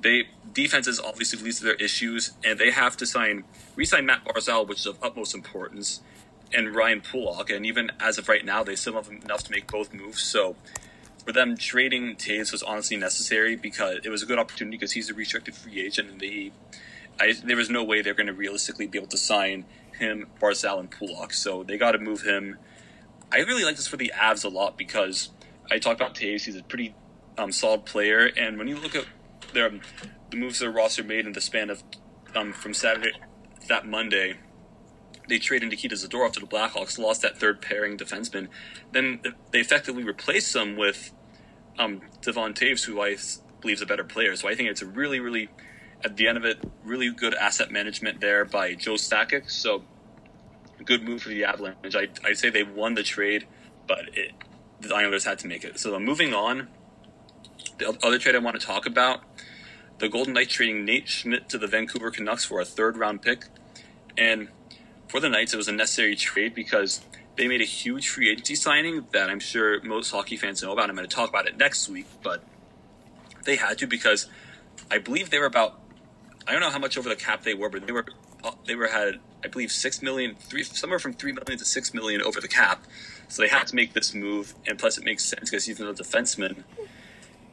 [0.00, 3.44] they defenses obviously leads to their issues, and they have to sign
[3.76, 6.00] re-sign Matt Barzal, which is of utmost importance,
[6.54, 7.50] and Ryan Pulock.
[7.50, 10.22] And even as of right now, they still have enough to make both moves.
[10.22, 10.56] So
[11.24, 15.10] for them trading Toews was honestly necessary because it was a good opportunity because he's
[15.10, 16.52] a restricted free agent, and they
[17.20, 19.66] I, there was no way they're going to realistically be able to sign
[19.98, 21.32] him, Barzal, and Pulock.
[21.32, 22.58] So they got to move him.
[23.30, 25.30] I really like this for the Avs a lot because
[25.70, 26.44] I talked about Toews.
[26.44, 26.94] He's a pretty
[27.38, 29.04] um, solid player, and when you look at
[29.52, 29.70] their
[30.30, 31.82] the moves their roster made in the span of
[32.34, 33.12] um, from Saturday
[33.68, 34.38] that Monday,
[35.28, 38.48] they traded Nikita Zadorov to the Blackhawks, lost that third pairing defenseman.
[38.92, 39.20] Then
[39.52, 41.12] they effectively replaced them with
[41.78, 43.16] um, Devon Toews, who I
[43.60, 44.34] believe is a better player.
[44.36, 45.48] So I think it's a really, really
[46.04, 49.50] at the end of it, really good asset management there by Joe Sakic.
[49.50, 49.84] So,
[50.84, 51.94] good move for the Avalanche.
[51.94, 53.46] I, I'd say they won the trade,
[53.86, 54.32] but it,
[54.80, 55.78] the Islanders had to make it.
[55.78, 56.68] So, moving on,
[57.78, 59.22] the other trade I want to talk about
[60.00, 63.44] the Golden Knights trading Nate Schmidt to the Vancouver Canucks for a third round pick.
[64.16, 64.48] And
[65.08, 67.02] for the Knights, it was a necessary trade because
[67.36, 70.88] they made a huge free agency signing that I'm sure most hockey fans know about.
[70.88, 72.42] I'm going to talk about it next week, but
[73.44, 74.26] they had to because
[74.90, 75.79] I believe they were about
[76.50, 78.04] I don't know how much over the cap they were, but they were
[78.42, 81.94] uh, they were had I believe six million, three somewhere from three million to six
[81.94, 82.86] million over the cap.
[83.28, 85.84] So they had to make this move, and plus it makes sense because he's a
[85.92, 86.64] defenseman.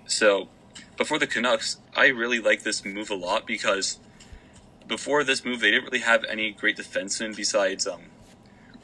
[0.07, 0.49] So,
[0.97, 3.99] before the Canucks, I really like this move a lot because
[4.87, 8.01] before this move they didn't really have any great defensemen besides um,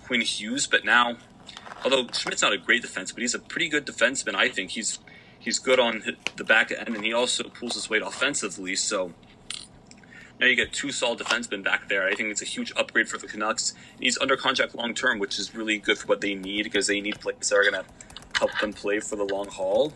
[0.05, 0.67] Quinn Hughes.
[0.67, 1.17] But now,
[1.83, 4.35] although Schmidt's not a great defense, but he's a pretty good defenseman.
[4.35, 4.99] I think he's
[5.39, 6.03] he's good on
[6.35, 8.75] the back end, and he also pulls his weight offensively.
[8.75, 9.13] So
[10.43, 12.05] now you get two solid defensemen back there.
[12.05, 13.73] I think it's a huge upgrade for the Canucks.
[13.97, 16.99] He's under contract long term, which is really good for what they need because they
[16.99, 17.85] need players that are going to
[18.37, 19.93] help them play for the long haul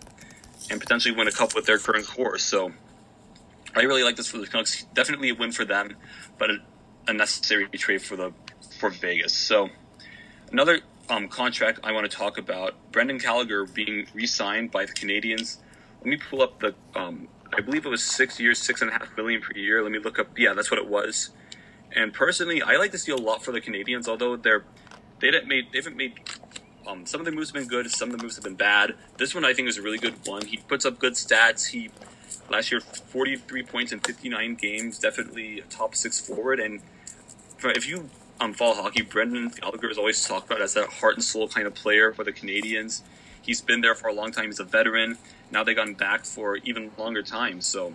[0.72, 2.38] and potentially win a cup with their current core.
[2.38, 2.72] So
[3.76, 4.86] I really like this for the Canucks.
[4.94, 5.98] Definitely a win for them,
[6.38, 6.60] but a,
[7.10, 8.32] a necessary trade for the
[8.80, 9.34] for Vegas.
[9.34, 9.68] So
[10.54, 10.80] another
[11.10, 15.58] um, contract I want to talk about: Brendan Gallagher being re-signed by the Canadiens.
[16.00, 18.94] Let me pull up the um, I believe it was six years, six and a
[18.94, 19.82] half million per year.
[19.82, 20.38] Let me look up.
[20.38, 21.32] Yeah, that's what it was.
[21.96, 24.64] And personally, I like this deal a lot for the Canadiens, Although they're
[25.20, 26.20] they didn't made they haven't made
[26.86, 28.96] um, some of the moves have been good, some of the moves have been bad.
[29.18, 30.46] This one I think is a really good one.
[30.46, 31.68] He puts up good stats.
[31.68, 31.90] He
[32.50, 36.60] last year 43 points in 59 games, definitely a top six forward.
[36.60, 36.82] And
[37.64, 41.24] if you um, follow hockey, Brendan Gallagher is always talked about as that heart and
[41.24, 43.02] soul kind of player for the Canadiens.
[43.42, 44.46] He's been there for a long time.
[44.46, 45.18] He's a veteran.
[45.52, 47.62] Now they got him back for even longer time.
[47.62, 47.94] So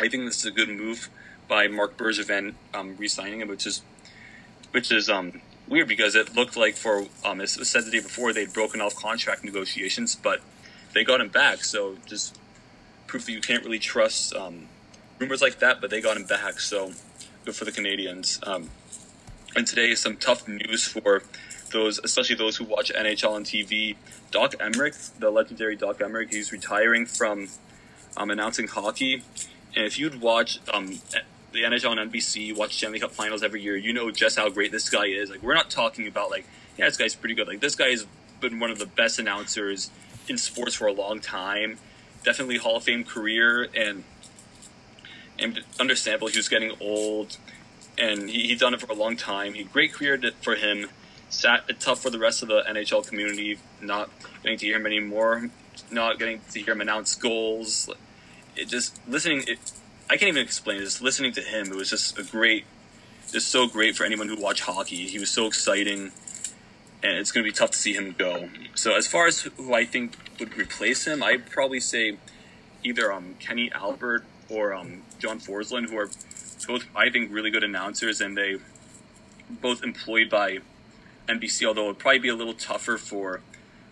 [0.00, 1.08] I think this is a good move
[1.48, 3.82] by Marc Bergevin um, re-signing him, which is
[4.70, 8.00] which is um, weird because it looked like for um, it was said the day
[8.00, 10.40] before they'd broken off contract negotiations, but
[10.94, 11.64] they got him back.
[11.64, 12.38] So just
[13.06, 14.68] proof that you can't really trust um,
[15.18, 16.60] rumors like that, but they got him back.
[16.60, 16.92] So
[17.44, 18.46] good for the Canadiens.
[18.46, 18.70] Um,
[19.56, 21.22] and today, some tough news for
[21.70, 23.96] those, especially those who watch NHL on TV.
[24.30, 27.48] Doc Emrick, the legendary Doc Emrick, he's retiring from
[28.16, 29.22] um, announcing hockey.
[29.74, 30.98] And if you'd watch um,
[31.52, 34.72] the NHL on NBC, watch Stanley Cup Finals every year, you know just how great
[34.72, 35.30] this guy is.
[35.30, 36.46] Like we're not talking about like,
[36.76, 37.48] yeah, this guy's pretty good.
[37.48, 38.06] Like this guy has
[38.40, 39.90] been one of the best announcers
[40.28, 41.78] in sports for a long time.
[42.24, 44.04] Definitely Hall of Fame career, and
[45.38, 47.36] and understandable he was getting old,
[47.96, 49.54] and he, he'd done it for a long time.
[49.54, 50.88] He great career for him
[51.28, 54.10] sat tough for the rest of the NHL community, not
[54.42, 55.50] getting to hear him anymore,
[55.90, 57.88] not getting to hear him announce goals.
[58.56, 59.44] It just listening.
[59.46, 59.58] It,
[60.10, 60.80] I can't even explain.
[60.80, 62.64] Just listening to him, it was just a great,
[63.30, 65.06] just so great for anyone who watched hockey.
[65.06, 66.12] He was so exciting,
[67.02, 68.48] and it's going to be tough to see him go.
[68.74, 72.16] So as far as who I think would replace him, I'd probably say
[72.82, 76.10] either um, Kenny Albert or um, John Forslund, who are
[76.66, 78.56] both I think really good announcers, and they
[79.50, 80.58] both employed by
[81.28, 83.40] NBC, although it would probably be a little tougher for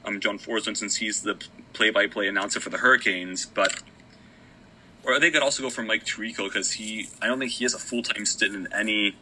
[0.05, 1.37] um, John Forslund since he's the
[1.73, 3.47] play-by-play announcer for the Hurricanes.
[3.47, 3.83] But
[5.05, 7.75] or they could also go for Mike Tirico because he, I don't think he has
[7.75, 9.17] a full time stint in any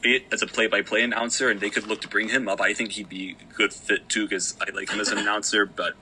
[0.00, 2.60] bit as a play by play announcer, and they could look to bring him up.
[2.60, 5.64] I think he'd be a good fit too because I like him as an announcer.
[5.64, 5.94] But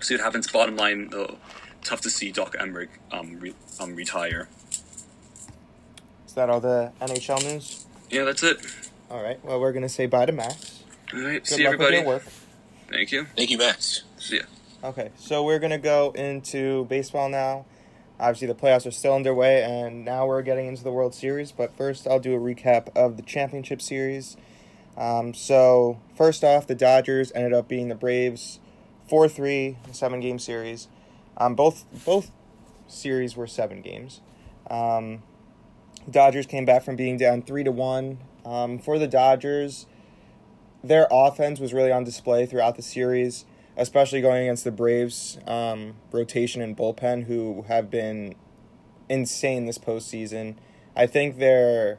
[0.00, 0.50] see what happens.
[0.50, 1.38] Bottom line, though,
[1.82, 4.48] tough to see Doc Emrick um, re- um retire.
[6.26, 7.86] Is that all the NHL news?
[8.10, 8.58] Yeah, that's it.
[9.14, 9.38] All right.
[9.44, 10.82] Well, we're gonna say bye to Max.
[11.12, 11.96] All right, Good see you luck with everybody.
[11.98, 12.24] your work.
[12.90, 13.26] Thank you.
[13.36, 14.02] Thank you, Max.
[14.18, 14.42] See ya.
[14.82, 17.64] Okay, so we're gonna go into baseball now.
[18.18, 21.52] Obviously, the playoffs are still underway, and now we're getting into the World Series.
[21.52, 24.36] But first, I'll do a recap of the championship series.
[24.96, 28.58] Um, so first off, the Dodgers ended up being the Braves,
[29.08, 30.88] four three, seven game series.
[31.36, 32.32] Um, both both
[32.88, 34.22] series were seven games.
[34.68, 35.22] Um,
[36.10, 38.18] Dodgers came back from being down three to one.
[38.44, 39.86] Um, for the Dodgers,
[40.82, 45.94] their offense was really on display throughout the series especially going against the Braves um,
[46.12, 48.34] rotation and bullpen, who have been
[49.08, 50.56] insane this postseason.
[50.96, 51.98] I think they're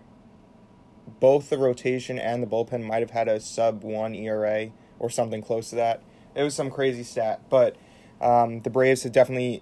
[1.20, 5.42] both the rotation and the bullpen might have had a sub one ERA or something
[5.42, 6.02] close to that.
[6.34, 7.76] It was some crazy stat, but
[8.22, 9.62] um, the Braves have definitely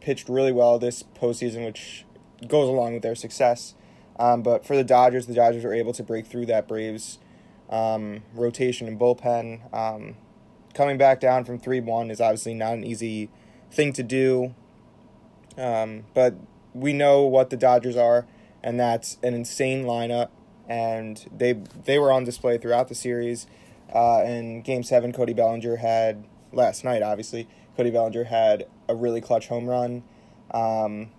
[0.00, 2.04] pitched really well this postseason, which
[2.46, 3.74] goes along with their success.
[4.18, 7.18] Um, but for the Dodgers, the Dodgers were able to break through that Braves
[7.70, 9.72] um, rotation and bullpen.
[9.74, 10.16] Um,
[10.74, 13.30] coming back down from 3 1 is obviously not an easy
[13.70, 14.54] thing to do.
[15.56, 16.34] Um, but
[16.72, 18.26] we know what the Dodgers are,
[18.62, 20.28] and that's an insane lineup.
[20.68, 23.46] And they they were on display throughout the series.
[23.94, 27.46] Uh, in Game 7, Cody Bellinger had, last night obviously,
[27.76, 30.02] Cody Bellinger had a really clutch home run.
[30.52, 31.10] Um,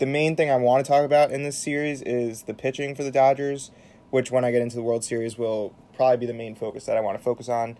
[0.00, 3.04] the main thing I want to talk about in this series is the pitching for
[3.04, 3.70] the Dodgers,
[4.08, 6.96] which when I get into the World Series will probably be the main focus that
[6.96, 7.76] I want to focus on.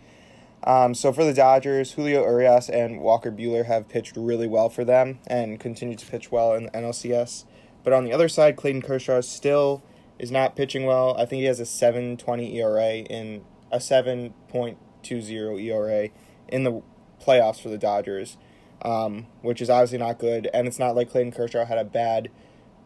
[0.63, 4.85] Um, so for the Dodgers, Julio Urias and Walker Buehler have pitched really well for
[4.85, 7.47] them and continue to pitch well in the NLCS.
[7.83, 9.83] But on the other side, Clayton Kershaw still
[10.19, 11.17] is not pitching well.
[11.17, 13.43] I think he has a 7.20 ERA in
[13.73, 16.11] a 7.20 ERA
[16.49, 16.83] in the
[17.19, 18.37] playoffs for the Dodgers,
[18.83, 20.49] um, which is obviously not good.
[20.53, 22.31] And it's not like Clayton Kershaw had a bad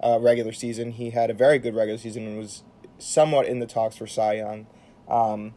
[0.02, 0.92] uh, regular season.
[0.92, 2.62] He had a very good regular season and was
[2.98, 4.66] somewhat in the talks for Cy Young.
[5.08, 5.54] Um,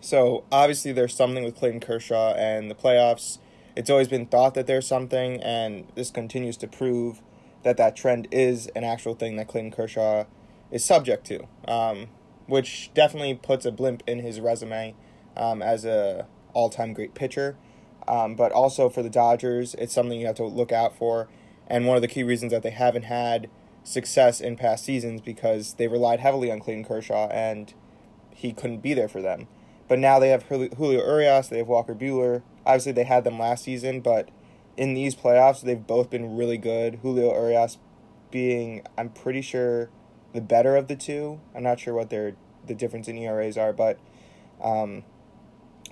[0.00, 3.38] so obviously there's something with Clayton Kershaw and the playoffs.
[3.76, 7.22] It's always been thought that there's something, and this continues to prove
[7.62, 10.24] that that trend is an actual thing that Clayton Kershaw
[10.70, 12.08] is subject to, um,
[12.46, 14.94] which definitely puts a blimp in his resume
[15.36, 17.56] um, as a all-time great pitcher.
[18.08, 21.28] Um, but also for the Dodgers, it's something you have to look out for,
[21.66, 23.48] and one of the key reasons that they haven't had
[23.84, 27.74] success in past seasons because they relied heavily on Clayton Kershaw and
[28.30, 29.48] he couldn't be there for them.
[29.88, 32.42] But now they have Julio Urias, they have Walker Buehler.
[32.64, 34.30] Obviously, they had them last season, but
[34.76, 37.00] in these playoffs, they've both been really good.
[37.02, 37.78] Julio Urias
[38.30, 39.90] being, I'm pretty sure,
[40.32, 41.40] the better of the two.
[41.54, 42.34] I'm not sure what their
[42.66, 43.98] the difference in ERAs are, but
[44.62, 45.04] um,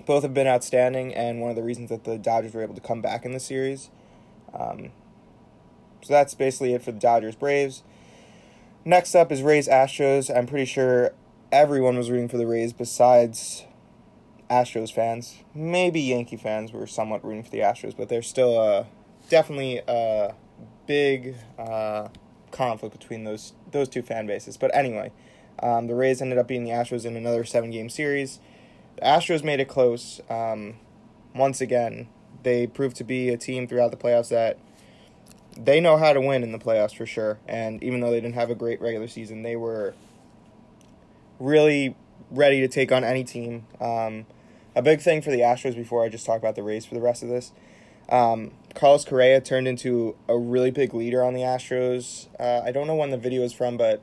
[0.05, 2.81] both have been outstanding, and one of the reasons that the Dodgers were able to
[2.81, 3.89] come back in the series.
[4.53, 4.91] Um,
[6.01, 7.83] so that's basically it for the Dodgers Braves.
[8.83, 10.35] Next up is Rays Astros.
[10.35, 11.11] I'm pretty sure
[11.51, 13.65] everyone was rooting for the Rays besides
[14.49, 15.37] Astros fans.
[15.53, 18.87] Maybe Yankee fans were somewhat rooting for the Astros, but there's still a
[19.29, 20.33] definitely a
[20.87, 22.09] big uh,
[22.51, 24.57] conflict between those those two fan bases.
[24.57, 25.11] But anyway,
[25.59, 28.39] um, the Rays ended up beating the Astros in another seven game series.
[28.95, 30.21] The Astros made it close.
[30.29, 30.75] Um,
[31.33, 32.07] once again,
[32.43, 34.57] they proved to be a team throughout the playoffs that
[35.57, 37.39] they know how to win in the playoffs for sure.
[37.47, 39.93] And even though they didn't have a great regular season, they were
[41.39, 41.95] really
[42.29, 43.65] ready to take on any team.
[43.79, 44.25] Um,
[44.75, 47.01] a big thing for the Astros before I just talk about the Rays for the
[47.01, 47.51] rest of this.
[48.09, 52.27] Um, Carlos Correa turned into a really big leader on the Astros.
[52.39, 54.01] Uh, I don't know when the video is from, but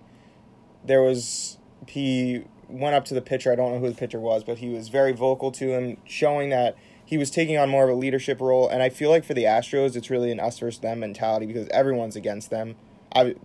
[0.84, 3.52] there was he went up to the pitcher.
[3.52, 6.50] I don't know who the pitcher was, but he was very vocal to him, showing
[6.50, 8.68] that he was taking on more of a leadership role.
[8.68, 11.68] And I feel like for the Astros, it's really an us versus them mentality because
[11.68, 12.76] everyone's against them.
[13.14, 13.36] I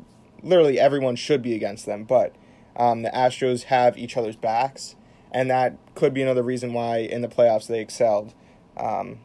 [0.41, 2.35] literally everyone should be against them, but
[2.75, 4.95] um, the Astros have each other's backs,
[5.31, 8.33] and that could be another reason why in the playoffs they excelled.
[8.75, 9.19] Um,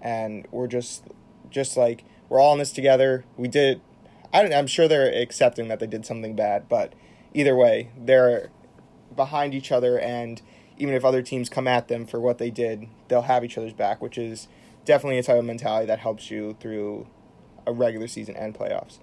[0.00, 1.04] and we're just
[1.50, 3.24] just like we're all in this together.
[3.36, 3.80] We did.
[4.32, 6.94] I don't, I'm sure they're accepting that they did something bad, but
[7.34, 8.48] either way, they're
[9.16, 10.40] behind each other, and
[10.76, 13.72] even if other teams come at them for what they did, they'll have each other's
[13.72, 14.48] back, which is
[14.84, 17.06] definitely a type of mentality that helps you through
[17.66, 18.98] a regular season and playoffs.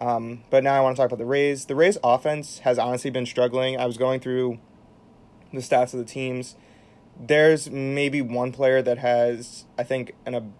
[0.00, 1.66] Um, but now I want to talk about the Rays.
[1.66, 3.78] The Rays offense has honestly been struggling.
[3.78, 4.58] I was going through
[5.52, 6.56] the stats of the teams.
[7.20, 10.54] There's maybe one player that has, I think, an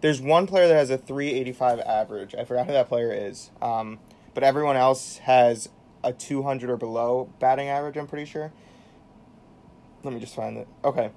[0.00, 2.34] there's one player that has a 385 average.
[2.34, 3.50] I forgot who that player is.
[3.62, 4.00] Um,
[4.34, 5.70] but everyone else has
[6.04, 8.52] a 200 or below batting average, I'm pretty sure.
[10.04, 10.68] Let me just find it.
[10.84, 11.10] Okay.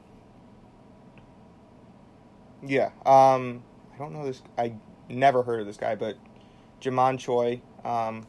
[2.65, 2.91] Yeah.
[3.05, 3.63] Um,
[3.93, 4.41] I don't know this.
[4.57, 4.73] I
[5.09, 6.17] never heard of this guy, but
[6.79, 8.25] Ji-Man Choi um,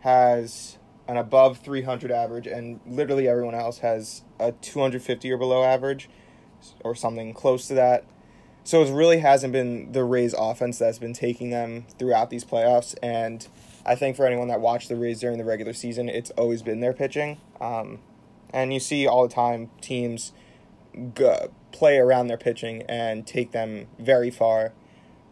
[0.00, 6.08] has an above 300 average, and literally everyone else has a 250 or below average,
[6.84, 8.04] or something close to that.
[8.64, 12.94] So it really hasn't been the Rays offense that's been taking them throughout these playoffs,
[13.02, 13.46] and
[13.84, 16.80] I think for anyone that watched the Rays during the regular season, it's always been
[16.80, 17.40] their pitching.
[17.60, 17.98] Um,
[18.52, 20.32] and you see all the time teams
[21.72, 24.72] play around their pitching and take them very far.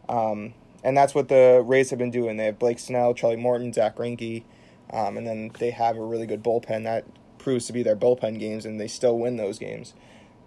[0.09, 2.37] Um, and that's what the Rays have been doing.
[2.37, 4.45] They have Blake Snell, Charlie Morton, Zach Greinke,
[4.93, 7.05] um, and then they have a really good bullpen that
[7.39, 9.95] proves to be their bullpen games, and they still win those games.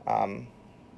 [0.08, 0.47] Um,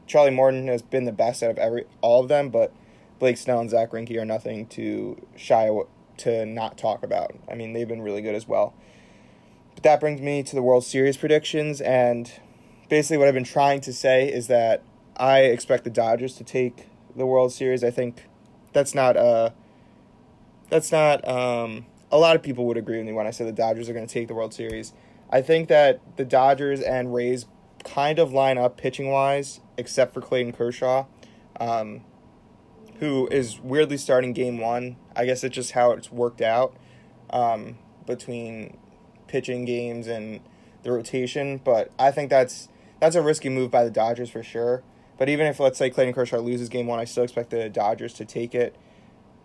[0.08, 2.72] Charlie Morton has been the best out of every all of them, but
[3.20, 5.70] Blake Snell and Zach Greinke are nothing to shy
[6.18, 7.36] to not talk about.
[7.50, 8.74] I mean, they've been really good as well.
[9.74, 12.32] But that brings me to the World Series predictions, and
[12.90, 14.84] basically what I've been trying to say is that
[15.18, 17.84] I expect the Dodgers to take the World Series.
[17.84, 18.28] I think
[18.74, 19.52] that's not uh
[20.70, 23.52] that's not um a lot of people would agree with me when I say the
[23.52, 24.94] Dodgers are going to take the World Series.
[25.30, 27.46] I think that the Dodgers and Rays
[27.84, 31.06] kind of line up pitching wise, except for Clayton Kershaw,
[31.60, 32.02] um,
[33.00, 34.98] who is weirdly starting game one.
[35.16, 36.76] I guess it's just how it's worked out
[37.30, 38.78] um, between
[39.28, 40.42] pitching games and
[40.84, 41.60] the rotation.
[41.64, 44.84] But I think that's that's a risky move by the Dodgers for sure.
[45.18, 48.14] But even if let's say Clayton Kershaw loses game one, I still expect the Dodgers
[48.14, 48.76] to take it.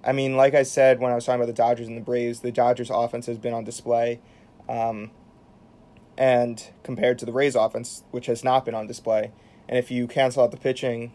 [0.03, 2.41] I mean, like I said when I was talking about the Dodgers and the Braves,
[2.41, 4.21] the Dodgers offense has been on display.
[4.69, 5.11] Um,
[6.17, 9.33] and compared to the Rays offense, which has not been on display.
[9.69, 11.13] And if you cancel out the pitching,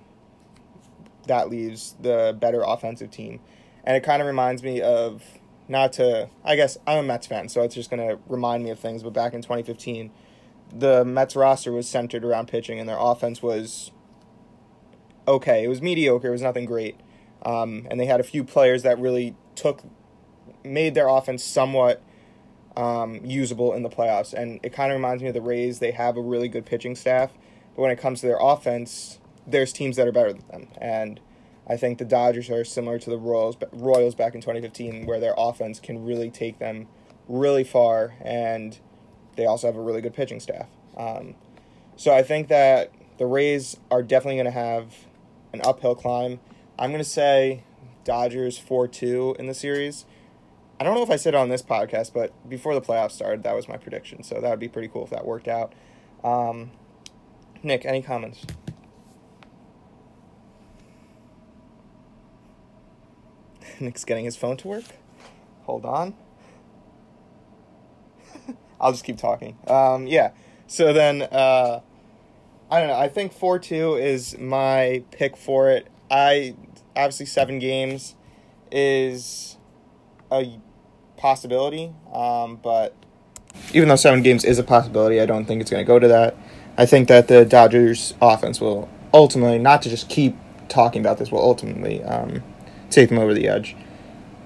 [1.28, 3.40] that leaves the better offensive team.
[3.86, 5.24] And it kind of reminds me of
[5.68, 8.80] not to I guess I'm a Mets fan, so it's just gonna remind me of
[8.80, 10.12] things, but back in twenty fifteen,
[10.74, 13.92] the Mets roster was centered around pitching and their offense was
[15.28, 15.64] okay.
[15.64, 17.00] It was mediocre, it was nothing great.
[17.46, 19.84] Um, and they had a few players that really took
[20.64, 22.02] made their offense somewhat
[22.76, 24.34] um, usable in the playoffs.
[24.34, 25.80] And it kind of reminds me of the Rays.
[25.80, 27.32] They have a really good pitching staff,
[27.76, 30.68] but when it comes to their offense, there's teams that are better than them.
[30.80, 31.20] And
[31.68, 35.34] I think the Dodgers are similar to the Royals, Royals back in 2015, where their
[35.38, 36.88] offense can really take them
[37.28, 38.78] really far, and
[39.36, 40.68] they also have a really good pitching staff.
[40.96, 41.36] Um,
[41.96, 44.94] so I think that the Rays are definitely going to have
[45.54, 46.40] an uphill climb.
[46.78, 47.64] I'm going to say
[48.04, 50.06] Dodgers 4 2 in the series.
[50.80, 53.44] I don't know if I said it on this podcast, but before the playoffs started,
[53.44, 54.24] that was my prediction.
[54.24, 55.74] So that would be pretty cool if that worked out.
[56.24, 56.72] Um,
[57.64, 58.46] Nick, any comments?
[63.80, 64.84] Nick's getting his phone to work.
[65.64, 66.16] Hold on.
[68.80, 69.58] I'll just keep talking.
[69.68, 70.32] Um, yeah.
[70.68, 71.82] So then, uh,
[72.70, 72.96] I don't know.
[72.96, 75.88] I think 4 2 is my pick for it.
[76.10, 76.56] I
[76.96, 78.16] obviously seven games
[78.72, 79.58] is
[80.32, 80.60] a
[81.18, 82.96] possibility, um, but
[83.74, 86.08] even though seven games is a possibility, I don't think it's going to go to
[86.08, 86.36] that.
[86.78, 90.36] I think that the Dodgers offense will ultimately, not to just keep
[90.68, 92.44] talking about this, will ultimately um,
[92.90, 93.76] take them over the edge.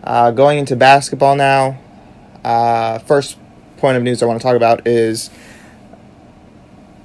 [0.03, 1.77] Uh, going into basketball now,
[2.43, 3.37] uh, first
[3.77, 5.29] point of news I want to talk about is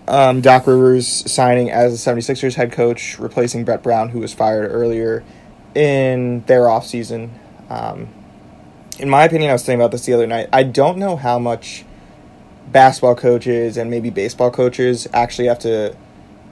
[0.07, 4.71] um, Doc Rivers signing as the 76ers head coach, replacing Brett Brown, who was fired
[4.71, 5.25] earlier
[5.75, 7.31] in their offseason.
[7.69, 8.09] Um,
[8.99, 10.49] in my opinion, I was thinking about this the other night.
[10.53, 11.85] I don't know how much
[12.71, 15.97] basketball coaches and maybe baseball coaches actually have to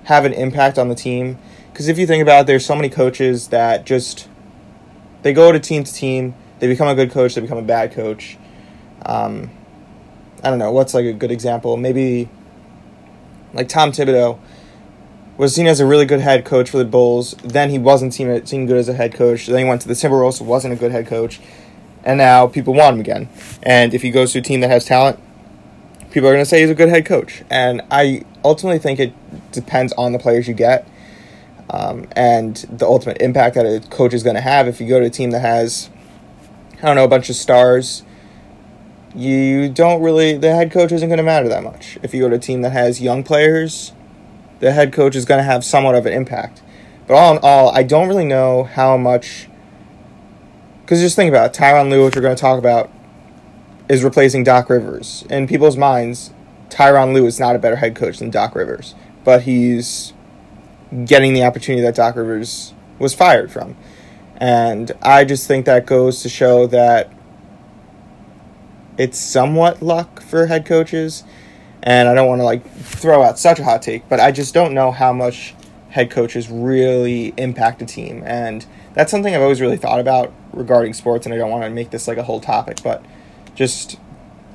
[0.05, 1.39] have an impact on the team.
[1.73, 4.29] Because if you think about it, there's so many coaches that just
[5.23, 7.93] they go to team to team, they become a good coach, they become a bad
[7.93, 8.37] coach.
[9.05, 9.51] Um,
[10.43, 11.77] I don't know what's like a good example.
[11.77, 12.29] Maybe
[13.53, 14.39] like Tom Thibodeau
[15.37, 17.35] was seen as a really good head coach for the Bulls.
[17.43, 19.47] Then he wasn't seen, seen good as a head coach.
[19.47, 21.41] Then he went to the Timberwolves, wasn't a good head coach.
[22.05, 23.29] And now people want him again.
[23.63, 25.21] And if he goes to a team that has talent,
[26.11, 27.43] people are going to say he's a good head coach.
[27.49, 29.13] And I ultimately think it
[29.53, 30.89] depends on the players you get
[31.71, 34.69] um, and the ultimate impact that a coach is going to have.
[34.69, 35.91] If you go to a team that has,
[36.79, 38.03] I don't know, a bunch of stars,
[39.15, 41.99] you don't really, the head coach isn't going to matter that much.
[42.03, 43.93] If you go to a team that has young players,
[44.61, 46.63] the head coach is going to have somewhat of an impact.
[47.07, 49.49] But all in all, I don't really know how much.
[50.83, 52.91] Because just think about it, Tyronn Lue, which we're going to talk about,
[53.89, 55.25] is replacing Doc Rivers.
[55.29, 56.33] In people's minds,
[56.71, 58.95] Tyronn Lue is not a better head coach than Doc Rivers,
[59.25, 60.13] but he's
[61.05, 63.77] getting the opportunity that Doc Rivers was fired from.
[64.37, 67.13] And I just think that goes to show that
[68.99, 71.25] it's somewhat luck for head coaches.
[71.83, 74.55] And I don't want to like throw out such a hot take, but I just
[74.55, 75.55] don't know how much
[75.91, 78.23] head coaches really impact a team.
[78.25, 78.65] And
[78.95, 81.91] that's something I've always really thought about regarding sports, and I don't want to make
[81.91, 83.05] this like a whole topic, but
[83.55, 83.99] just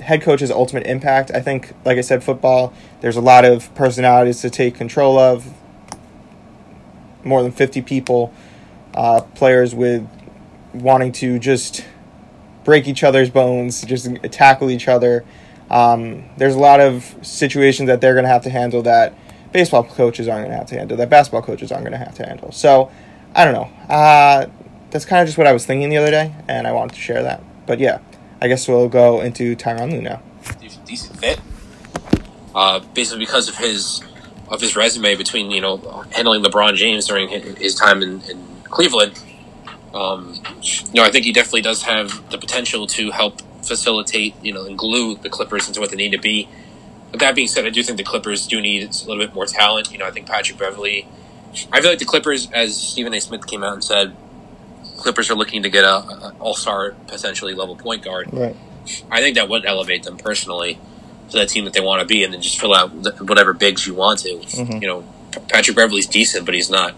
[0.01, 1.31] head coach's ultimate impact.
[1.33, 5.53] I think, like I said, football, there's a lot of personalities to take control of,
[7.28, 8.34] more than 50 people,
[8.93, 10.07] uh, players with
[10.73, 11.86] wanting to just
[12.63, 15.25] break each other's bones, just tackle each other.
[15.69, 19.17] Um, there's a lot of situations that they're going to have to handle that
[19.51, 22.15] baseball coaches aren't going to have to handle, that basketball coaches aren't going to have
[22.15, 22.51] to handle.
[22.51, 22.91] So,
[23.36, 23.69] I don't know.
[23.93, 24.47] Uh,
[24.89, 27.01] that's kind of just what I was thinking the other day, and I wanted to
[27.01, 27.43] share that.
[27.65, 27.99] But yeah,
[28.41, 30.21] I guess we'll go into Tyronn Lue now.
[30.86, 31.41] Decent fit,
[32.55, 34.01] uh, basically because of his
[34.49, 35.77] of his resume between you know
[36.11, 39.19] handling LeBron James during his time in, in Cleveland.
[39.93, 44.53] Um, you know, I think he definitely does have the potential to help facilitate, you
[44.53, 46.47] know, and glue the Clippers into what they need to be.
[47.11, 49.45] But that being said, I do think the Clippers do need a little bit more
[49.45, 49.91] talent.
[49.91, 51.07] You know, I think Patrick Beverley.
[51.71, 53.21] I feel like the Clippers, as Stephen A.
[53.21, 54.15] Smith came out and said,
[54.97, 58.29] Clippers are looking to get a, a All Star potentially level point guard.
[58.31, 58.55] Right.
[59.09, 60.79] I think that would elevate them personally
[61.30, 63.86] to that team that they want to be, and then just fill out whatever bigs
[63.86, 64.30] you want to.
[64.36, 64.82] Mhm.
[64.82, 65.03] You know,
[65.49, 66.95] Patrick Beverley's decent, but he's not.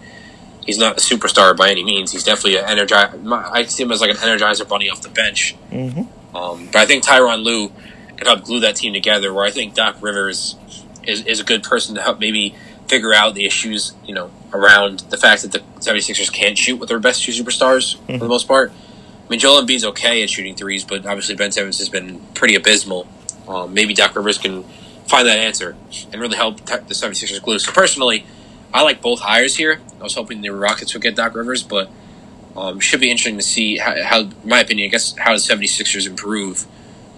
[0.66, 2.12] He's not a superstar by any means.
[2.12, 3.50] He's definitely an energizer.
[3.50, 5.56] I see him as like an energizer bunny off the bench.
[5.72, 6.36] Mm-hmm.
[6.36, 7.72] Um, but I think Tyronn Lue
[8.16, 9.32] can help glue that team together.
[9.32, 10.56] Where I think Doc Rivers
[11.02, 12.54] is, is a good person to help maybe
[12.86, 16.88] figure out the issues, you know, around the fact that the 76ers can't shoot with
[16.88, 18.70] their best two superstars for the most part.
[18.70, 22.56] I mean, Joel Embiid's okay at shooting threes, but obviously Ben Simmons has been pretty
[22.56, 23.06] abysmal.
[23.50, 24.62] Um, maybe Doc Rivers can
[25.08, 25.76] find that answer
[26.12, 27.58] and really help the 76ers glue.
[27.58, 28.24] So personally,
[28.72, 29.80] I like both hires here.
[29.98, 31.90] I was hoping the Rockets would get Doc Rivers, but
[32.56, 35.38] um, should be interesting to see how, how, in my opinion, I guess how the
[35.38, 36.66] 76ers improve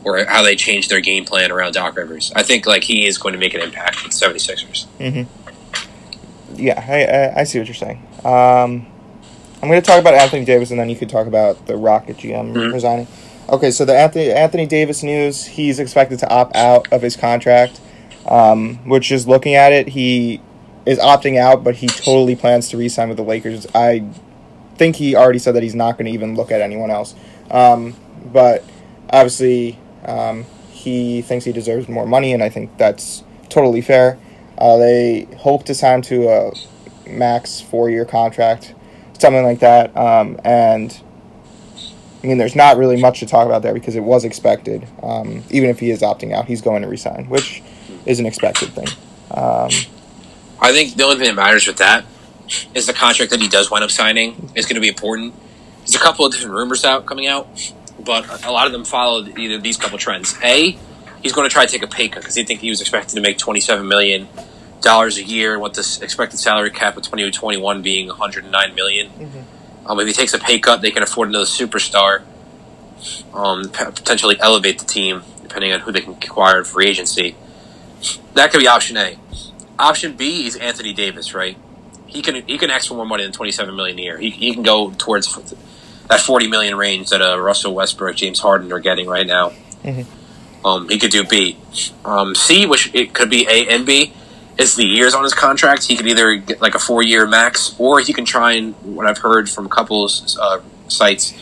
[0.04, 2.32] or how they change their game plan around Doc Rivers.
[2.34, 4.86] I think like he is going to make an impact with the 76ers.
[4.98, 6.56] Mm-hmm.
[6.56, 7.98] Yeah, I, I, I see what you're saying.
[8.24, 8.86] Um,
[9.62, 12.16] I'm going to talk about Anthony Davis, and then you could talk about the Rocket
[12.16, 12.72] GM Mhm.
[12.72, 13.06] resigning.
[13.48, 17.80] Okay, so the Anthony Anthony Davis news: he's expected to opt out of his contract.
[18.26, 20.40] Um, which is looking at it, he
[20.86, 23.66] is opting out, but he totally plans to re-sign with the Lakers.
[23.74, 24.04] I
[24.76, 27.14] think he already said that he's not going to even look at anyone else.
[27.50, 27.96] Um,
[28.32, 28.64] but
[29.10, 34.18] obviously, um, he thinks he deserves more money, and I think that's totally fair.
[34.56, 36.52] Uh, they hope to sign to a
[37.08, 38.74] max four-year contract,
[39.18, 39.96] something like that.
[39.96, 41.00] Um, and
[42.22, 44.86] I mean, there's not really much to talk about there because it was expected.
[45.02, 47.62] Um, even if he is opting out, he's going to resign, which
[48.06, 48.88] is an expected thing.
[49.30, 49.70] Um,
[50.60, 52.04] I think the only thing that matters with that
[52.74, 55.34] is the contract that he does wind up signing is going to be important.
[55.78, 57.48] There's a couple of different rumors out coming out,
[57.98, 60.36] but a lot of them followed either these couple trends.
[60.44, 60.78] A,
[61.22, 63.16] he's going to try to take a pay cut because he think he was expected
[63.16, 64.28] to make 27 million
[64.80, 69.10] dollars a year, with this expected salary cap of 2021 being 109 million.
[69.86, 72.22] Um, if he takes a pay cut, they can afford another superstar.
[73.34, 77.34] Um, potentially elevate the team depending on who they can acquire in free agency.
[78.34, 79.18] That could be option A.
[79.78, 81.56] Option B is Anthony Davis, right?
[82.06, 84.18] He can he can ask for more money than 27 million a year.
[84.18, 85.34] He, he can go towards
[86.08, 89.52] that 40 million range that uh, Russell Westbrook, James Harden are getting right now.
[89.82, 90.06] Mhm.
[90.64, 91.56] Um, he could do B.
[92.04, 94.12] Um, C, which it could be A and B,
[94.58, 95.84] is the years on his contract.
[95.86, 99.06] He could either get like a four year max, or he can try and what
[99.06, 101.34] I've heard from a couple of uh, sites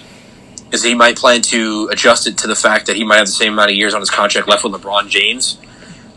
[0.73, 3.33] is he might plan to adjust it to the fact that he might have the
[3.33, 5.59] same amount of years on his contract left with LeBron James.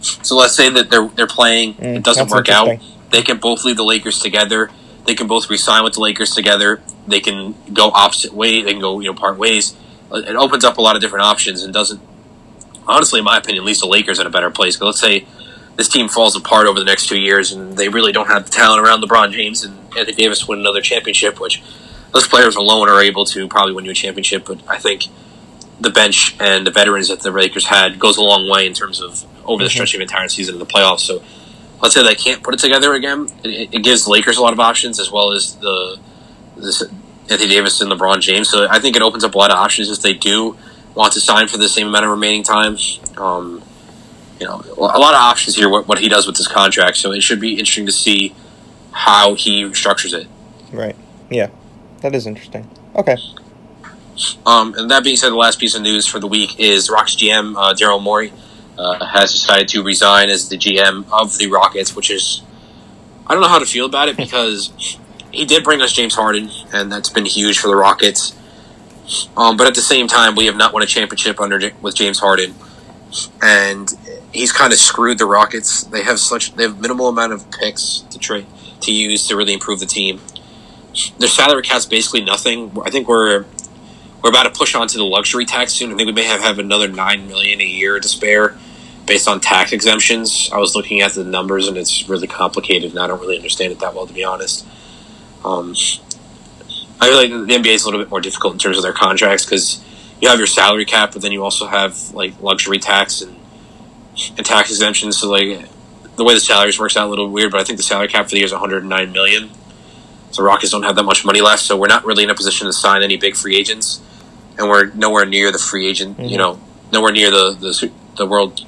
[0.01, 2.67] So let's say that they're they're playing, Mm, it doesn't work out.
[3.09, 4.69] They can both leave the Lakers together.
[5.05, 6.81] They can both resign with the Lakers together.
[7.07, 8.61] They can go opposite way.
[8.61, 9.75] They can go you know part ways.
[10.11, 11.99] Uh, It opens up a lot of different options and doesn't.
[12.87, 14.75] Honestly, in my opinion, leaves the Lakers in a better place.
[14.75, 15.25] 'Cause let's say
[15.75, 18.51] this team falls apart over the next two years and they really don't have the
[18.51, 21.61] talent around LeBron James and Anthony Davis win another championship, which
[22.11, 24.45] those players alone are able to probably win you a championship.
[24.45, 25.05] But I think
[25.79, 29.01] the bench and the veterans that the Lakers had goes a long way in terms
[29.01, 29.73] of over the Mhm.
[29.73, 30.99] stretch of the entire season in the playoffs.
[31.01, 31.21] So
[31.81, 33.27] let's say they can't put it together again.
[33.43, 35.97] It, it gives the Lakers a lot of options as well as the
[36.55, 36.83] this
[37.29, 38.47] Anthony Davis and LeBron James.
[38.49, 40.55] So I think it opens up a lot of options if they do
[40.93, 42.77] want to sign for the same amount of remaining time.
[43.17, 43.63] Um,
[44.43, 45.69] you know, a lot of options here.
[45.69, 46.97] What, what he does with this contract.
[46.97, 48.35] So it should be interesting to see
[48.91, 50.27] how he structures it.
[50.73, 50.95] right.
[51.29, 51.49] Yeah,
[52.01, 52.69] that is interesting.
[52.95, 53.15] Okay.
[54.45, 57.15] Um, and that being said, the last piece of news for the week is Rockets
[57.15, 58.33] GM uh, Daryl Morey
[58.77, 62.43] uh, has decided to resign as the GM of the Rockets, which is
[63.25, 64.97] I don't know how to feel about it because
[65.31, 68.37] he did bring us James Harden, and that's been huge for the Rockets.
[69.37, 72.19] Um, but at the same time, we have not won a championship under with James
[72.19, 72.53] Harden,
[73.41, 73.91] and
[74.33, 75.83] he's kind of screwed the Rockets.
[75.83, 78.47] They have such they have minimal amount of picks to trade
[78.81, 80.19] to use to really improve the team.
[81.17, 82.71] Their salary cap's basically nothing.
[82.83, 83.45] I think we're
[84.21, 85.91] we're about to push on to the luxury tax soon.
[85.91, 88.57] I think we may have, have another nine million a year to spare
[89.05, 90.49] based on tax exemptions.
[90.51, 93.71] I was looking at the numbers and it's really complicated, and I don't really understand
[93.71, 94.65] it that well to be honest.
[95.45, 95.75] Um,
[97.01, 98.93] I feel like the NBA is a little bit more difficult in terms of their
[98.93, 99.83] contracts because
[100.21, 103.35] you have your salary cap, but then you also have like luxury tax and
[104.37, 105.17] and tax exemptions.
[105.17, 105.67] So like
[106.15, 108.25] the way the salaries works out a little weird, but I think the salary cap
[108.25, 109.49] for the year is 109 million.
[110.31, 112.65] So Rockets don't have that much money left, so we're not really in a position
[112.65, 114.01] to sign any big free agents,
[114.57, 116.17] and we're nowhere near the free agent.
[116.17, 116.27] Mm-hmm.
[116.27, 116.59] You know,
[116.91, 118.65] nowhere near the the the world.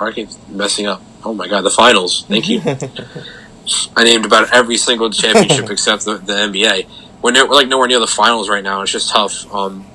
[0.00, 1.00] I keep messing up.
[1.24, 2.24] Oh my god, the finals.
[2.26, 2.60] Thank you.
[3.96, 6.88] I named about every single championship except the, the NBA.
[7.22, 8.82] We're, near, we're like nowhere near the finals right now.
[8.82, 9.52] It's just tough.
[9.54, 9.86] Um,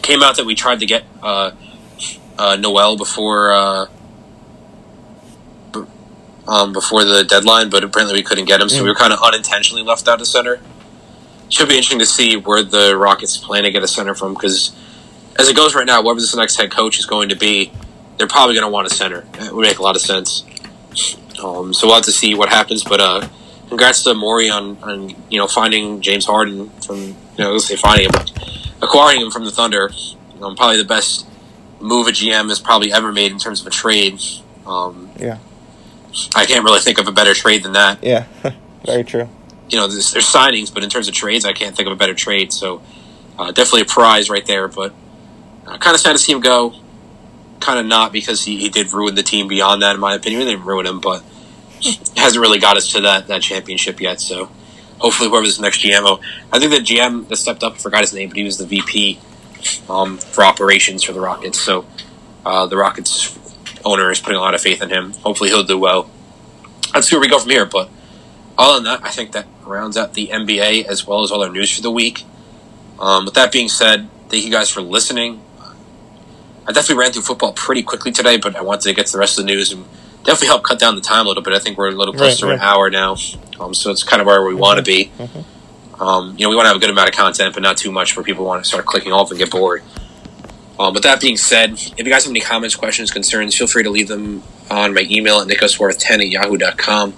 [0.00, 1.52] came out that we tried to get uh,
[2.38, 3.86] uh, Noel before uh,
[6.46, 8.82] um, before the deadline, but apparently we couldn't get him, so mm.
[8.82, 10.60] we were kind of unintentionally left out of center.
[11.48, 14.74] Should be interesting to see where the Rockets plan to get a center from because,
[15.38, 17.72] as it goes right now, whoever this next head coach is going to be,
[18.16, 19.26] they're probably going to want a center.
[19.34, 20.44] It would make a lot of sense.
[21.42, 22.84] Um, so we'll have to see what happens.
[22.84, 23.28] But uh,
[23.68, 27.76] congrats to Morey on, on you know finding James Harden from you know let's say
[27.76, 28.26] finding him,
[28.80, 29.90] acquiring him from the Thunder.
[30.40, 31.26] Um, probably the best
[31.80, 34.20] move a GM has probably ever made in terms of a trade.
[34.66, 35.38] Um, yeah,
[36.34, 38.02] I can't really think of a better trade than that.
[38.02, 38.26] Yeah,
[38.84, 39.28] very true.
[39.68, 41.96] You know, there's, there's, signings, but in terms of trades, I can't think of a
[41.96, 42.52] better trade.
[42.52, 42.82] So
[43.38, 44.68] uh, definitely a prize right there.
[44.68, 44.92] But
[45.66, 46.74] uh, kind of sad to see him go.
[47.60, 50.42] Kind of not because he, he did ruin the team beyond that, in my opinion.
[50.42, 51.22] He didn't ruin him, but
[52.16, 54.20] hasn't really got us to that, that championship yet.
[54.20, 54.50] So
[54.98, 56.20] hopefully, whoever this next GM,
[56.52, 58.66] I think the GM that stepped up, I forgot his name, but he was the
[58.66, 59.18] VP
[59.88, 61.60] um, for operations for the Rockets.
[61.60, 61.86] So
[62.44, 63.38] uh, the Rockets
[63.84, 65.12] owner is putting a lot of faith in him.
[65.22, 66.10] Hopefully, he'll do well.
[66.94, 67.66] Let's see where we go from here.
[67.66, 67.88] But
[68.58, 71.50] all than that, I think that rounds out the NBA as well as all our
[71.50, 72.24] news for the week.
[72.98, 75.42] Um, with that being said, thank you guys for listening.
[76.64, 79.18] I definitely ran through football pretty quickly today, but I wanted to get to the
[79.18, 79.84] rest of the news and
[80.18, 81.54] definitely help cut down the time a little bit.
[81.54, 83.16] I think we're a little closer right, to an hour now,
[83.58, 84.60] um, so it's kind of where we mm-hmm.
[84.60, 85.10] want to be.
[85.18, 86.02] Mm-hmm.
[86.02, 87.90] Um, you know, we want to have a good amount of content, but not too
[87.90, 89.82] much where people want to start clicking off and get bored.
[90.82, 93.84] Um, with that being said, if you guys have any comments, questions, concerns, feel free
[93.84, 97.14] to leave them on my email at nickosworth10 at yahoo.com.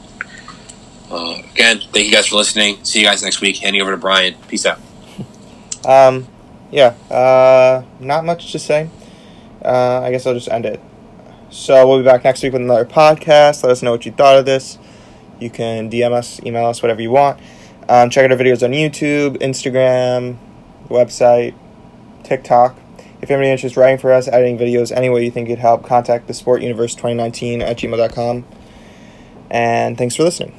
[1.10, 2.84] Uh, again, thank you guys for listening.
[2.84, 3.56] See you guys next week.
[3.56, 4.34] Handing over to Brian.
[4.48, 4.80] Peace out.
[5.86, 6.26] Um,
[6.70, 8.88] yeah, uh, not much to say.
[9.62, 10.80] Uh, I guess I'll just end it.
[11.50, 13.62] So we'll be back next week with another podcast.
[13.62, 14.78] Let us know what you thought of this.
[15.38, 17.38] You can DM us, email us, whatever you want.
[17.86, 20.38] Um, check out our videos on YouTube, Instagram,
[20.88, 21.54] website,
[22.22, 22.78] TikTok.
[23.24, 25.58] If you have any interest writing for us, editing videos, any way you think it'd
[25.58, 28.44] help, contact the Sport Universe 2019 at gmail.com.
[29.50, 30.54] And thanks for listening.